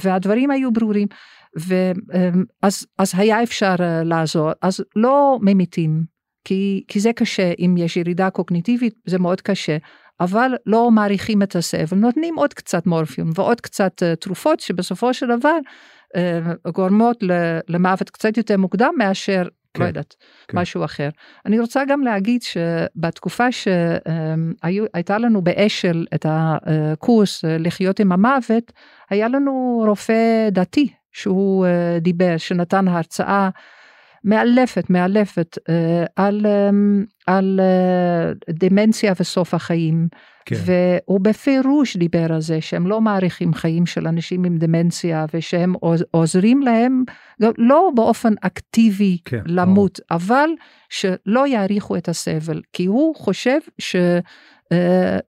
[0.02, 1.08] והדברים היו ברורים,
[1.56, 3.74] ואז אז היה אפשר
[4.04, 6.02] לעזור, אז לא ממיתים,
[6.44, 9.76] כי, כי זה קשה, אם יש ירידה קוגניטיבית זה מאוד קשה.
[10.20, 15.26] אבל לא מעריכים את הסבל, נותנים עוד קצת מורפיום ועוד קצת uh, תרופות שבסופו של
[15.38, 15.58] דבר
[16.16, 17.16] uh, גורמות
[17.68, 19.42] למוות קצת יותר מוקדם מאשר,
[19.74, 20.16] כן, לא יודעת,
[20.48, 20.58] כן.
[20.58, 21.08] משהו אחר.
[21.46, 28.72] אני רוצה גם להגיד שבתקופה שהייתה לנו באשל את הקורס לחיות עם המוות,
[29.10, 31.66] היה לנו רופא דתי שהוא
[32.00, 33.48] דיבר, שנתן הרצאה.
[34.24, 36.70] מאלפת, מאלפת, אה, על, אה,
[37.26, 40.08] על אה, דמנציה וסוף החיים.
[40.44, 40.56] כן.
[40.64, 45.74] והוא בפירוש דיבר על זה שהם לא מעריכים חיים של אנשים עם דמנציה ושהם
[46.10, 47.04] עוזרים להם,
[47.40, 50.16] לא באופן אקטיבי כן, למות, או.
[50.16, 50.48] אבל
[50.90, 53.96] שלא יעריכו את הסבל, כי הוא חושב ש...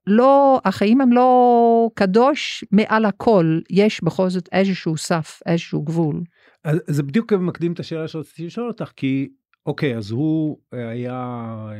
[0.06, 6.22] לא, החיים הם לא קדוש מעל הכל, יש בכל זאת איזשהו סף, איזשהו גבול.
[6.64, 9.28] אז זה בדיוק מקדים את השאלה שרציתי לשאול אותך, כי
[9.66, 11.70] אוקיי, אז הוא היה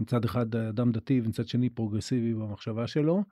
[0.00, 3.22] מצד אחד אדם דתי ומצד שני פרוגרסיבי במחשבה שלו.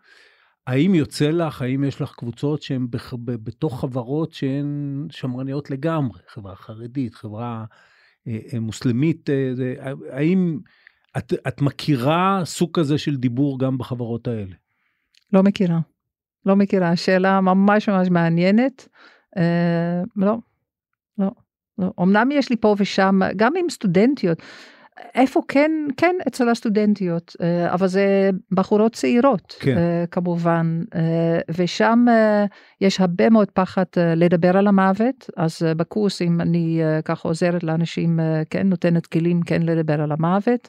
[0.66, 2.87] האם יוצא לך, האם יש לך קבוצות שהן
[3.24, 7.64] בתוך חברות שהן שמרניות לגמרי, חברה חרדית, חברה
[8.61, 9.30] מוסלמית,
[10.11, 10.59] האם
[11.18, 14.55] את, את מכירה סוג כזה של דיבור גם בחברות האלה?
[15.32, 15.78] לא מכירה.
[16.47, 18.89] לא מכירה, שאלה ממש ממש מעניינת.
[19.37, 20.37] אה, לא,
[21.18, 21.30] לא,
[21.78, 21.93] לא.
[22.03, 24.43] אמנם יש לי פה ושם, גם עם סטודנטיות,
[25.14, 29.78] איפה כן, כן אצל הסטודנטיות, אה, אבל זה בחורות צעירות, כן.
[29.78, 30.82] אה, כמובן,
[31.57, 32.05] ושם
[32.80, 33.84] יש הרבה מאוד פחד
[34.16, 38.20] לדבר על המוות, אז בקורסים אני ככה עוזרת לאנשים,
[38.51, 40.68] כן, נותנת כלים כן לדבר על המוות.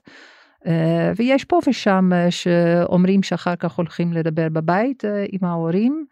[1.16, 6.06] ויש פה ושם שאומרים שאחר כך הולכים לדבר בבית עם ההורים.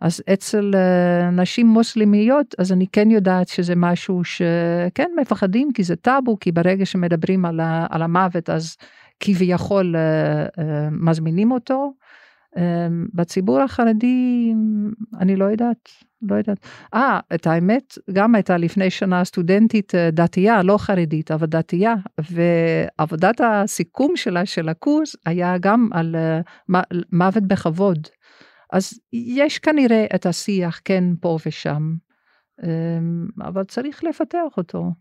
[0.00, 5.96] אז אצל uh, נשים מוסלמיות, אז אני כן יודעת שזה משהו שכן מפחדים, כי זה
[5.96, 8.76] טאבו, כי ברגע שמדברים על, ה, על המוות, אז
[9.20, 11.92] כביכול uh, uh, מזמינים אותו.
[12.54, 12.58] Um,
[13.14, 14.52] בציבור החרדי,
[15.20, 15.88] אני לא יודעת,
[16.22, 16.58] לא יודעת.
[16.94, 21.94] אה, את האמת, גם הייתה לפני שנה סטודנטית דתייה, לא חרדית, אבל דתייה,
[22.30, 26.16] ועבודת הסיכום שלה, של הקורס, היה גם על
[26.70, 26.76] uh,
[27.12, 28.08] מוות בכבוד.
[28.72, 31.94] אז יש כנראה את השיח כן פה ושם,
[33.40, 34.92] אבל צריך לפתח אותו.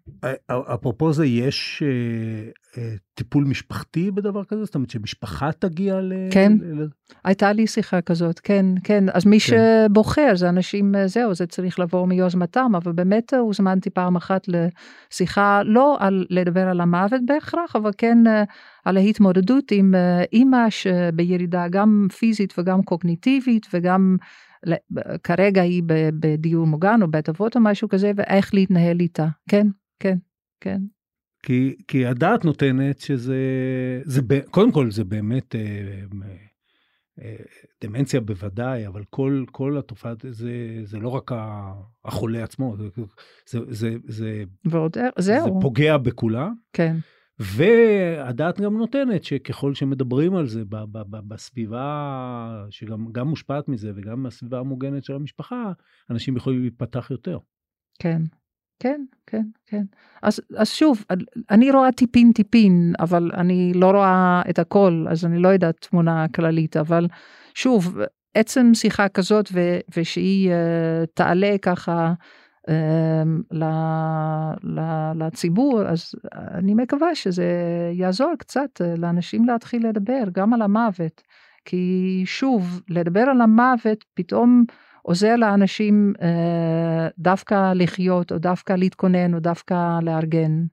[0.50, 4.66] אפרופו זה, יש אה, אה, טיפול משפחתי בדבר כזה?
[4.66, 6.14] זאת אומרת שמשפחה תגיע ל...
[6.32, 6.86] כן, ל...
[7.24, 9.04] הייתה לי שיחה כזאת, כן, כן.
[9.14, 9.86] אז מי כן.
[9.90, 15.62] שבוחר זה אנשים, אה, זהו, זה צריך לבוא מיוזמתם, אבל באמת הוזמנתי פעם אחת לשיחה,
[15.66, 18.18] לא על לדבר על המוות בהכרח, אבל כן
[18.86, 19.96] על ההתמודדות עם
[20.34, 24.18] אימא שבירידה גם פיזית וגם קוגניטיבית וגם
[25.24, 25.84] כרגע היא
[26.20, 29.28] בדיור מוגן או בית אבות או משהו כזה, ואיך להתנהל איתה.
[29.50, 29.68] כן,
[30.00, 30.18] כן,
[30.62, 30.82] כן.
[31.44, 33.38] כי, כי הדעת נותנת שזה,
[34.04, 35.62] זה, קודם כל זה באמת, אה,
[37.22, 37.36] אה,
[37.84, 41.32] דמנציה בוודאי, אבל כל, כל התופעה, זה, זה לא רק
[42.06, 42.88] החולה עצמו, זה,
[43.46, 45.44] זה, זה, זה, ועוד, זהו.
[45.44, 46.54] זה פוגע בכולם.
[46.74, 46.96] כן.
[47.40, 50.64] והדעת גם נותנת שככל שמדברים על זה
[51.10, 55.72] בסביבה שגם מושפעת מזה וגם בסביבה המוגנת של המשפחה,
[56.10, 57.38] אנשים יכולים להיפתח יותר.
[58.00, 58.22] כן,
[58.80, 59.84] כן, כן, כן.
[60.22, 61.04] אז, אז שוב,
[61.50, 66.26] אני רואה טיפין טיפין, אבל אני לא רואה את הכל, אז אני לא יודעת תמונה
[66.36, 67.08] כללית, אבל
[67.54, 67.98] שוב,
[68.34, 72.14] עצם שיחה כזאת ו- ושהיא uh, תעלה ככה
[75.16, 77.46] לציבור, אז אני מקווה שזה
[77.94, 81.22] יעזור קצת אה, לאנשים להתחיל לדבר גם על המוות.
[81.66, 84.66] כי שוב, לדבר על המוות פתאום
[85.02, 90.66] עוזר לאנשים אה, דווקא לחיות, או דווקא להתכונן, או דווקא לארגן.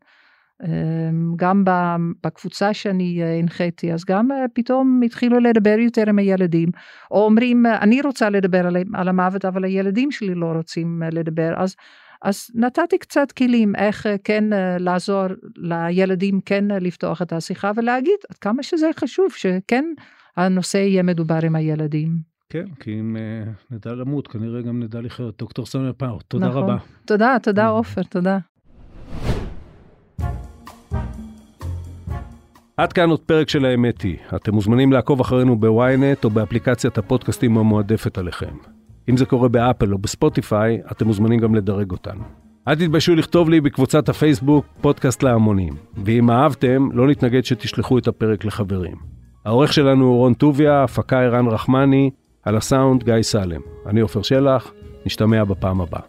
[0.64, 1.64] אמ, גם
[2.24, 6.68] בקבוצה שאני אה, הנחיתי, אז גם אה, פתאום התחילו לדבר יותר עם הילדים,
[7.10, 11.54] או אומרים, אה, אני רוצה לדבר על, על המוות, אבל הילדים שלי לא רוצים לדבר,
[11.56, 11.76] אז,
[12.22, 14.44] אז נתתי קצת כלים איך כן
[14.78, 19.84] לעזור לילדים כן לפתוח את השיחה ולהגיד עד כמה שזה חשוב, שכן
[20.36, 22.32] הנושא יהיה מדובר עם הילדים.
[22.48, 23.16] כן, כי אם
[23.70, 25.38] נדע למות, כנראה גם נדע לחיות.
[25.38, 26.62] דוקטור סמיה פאו, תודה נכון.
[26.62, 26.76] רבה.
[27.04, 28.38] תודה, תודה עופר, תודה.
[32.76, 34.16] עד כאן עוד פרק של האמת היא.
[34.36, 38.54] אתם מוזמנים לעקוב אחרינו בוויינט או באפליקציית הפודקאסטים המועדפת עליכם.
[39.10, 42.22] אם זה קורה באפל או בספוטיפיי, אתם מוזמנים גם לדרג אותנו.
[42.68, 48.44] אל תתביישו לכתוב לי בקבוצת הפייסבוק פודקאסט להמונים, ואם אהבתם, לא נתנגד שתשלחו את הפרק
[48.44, 48.96] לחברים.
[49.44, 52.10] העורך שלנו הוא רון טוביה, הפקה ערן רחמני,
[52.42, 53.60] על הסאונד גיא סלם.
[53.86, 54.72] אני עופר שלח,
[55.06, 56.02] נשתמע בפעם הבאה.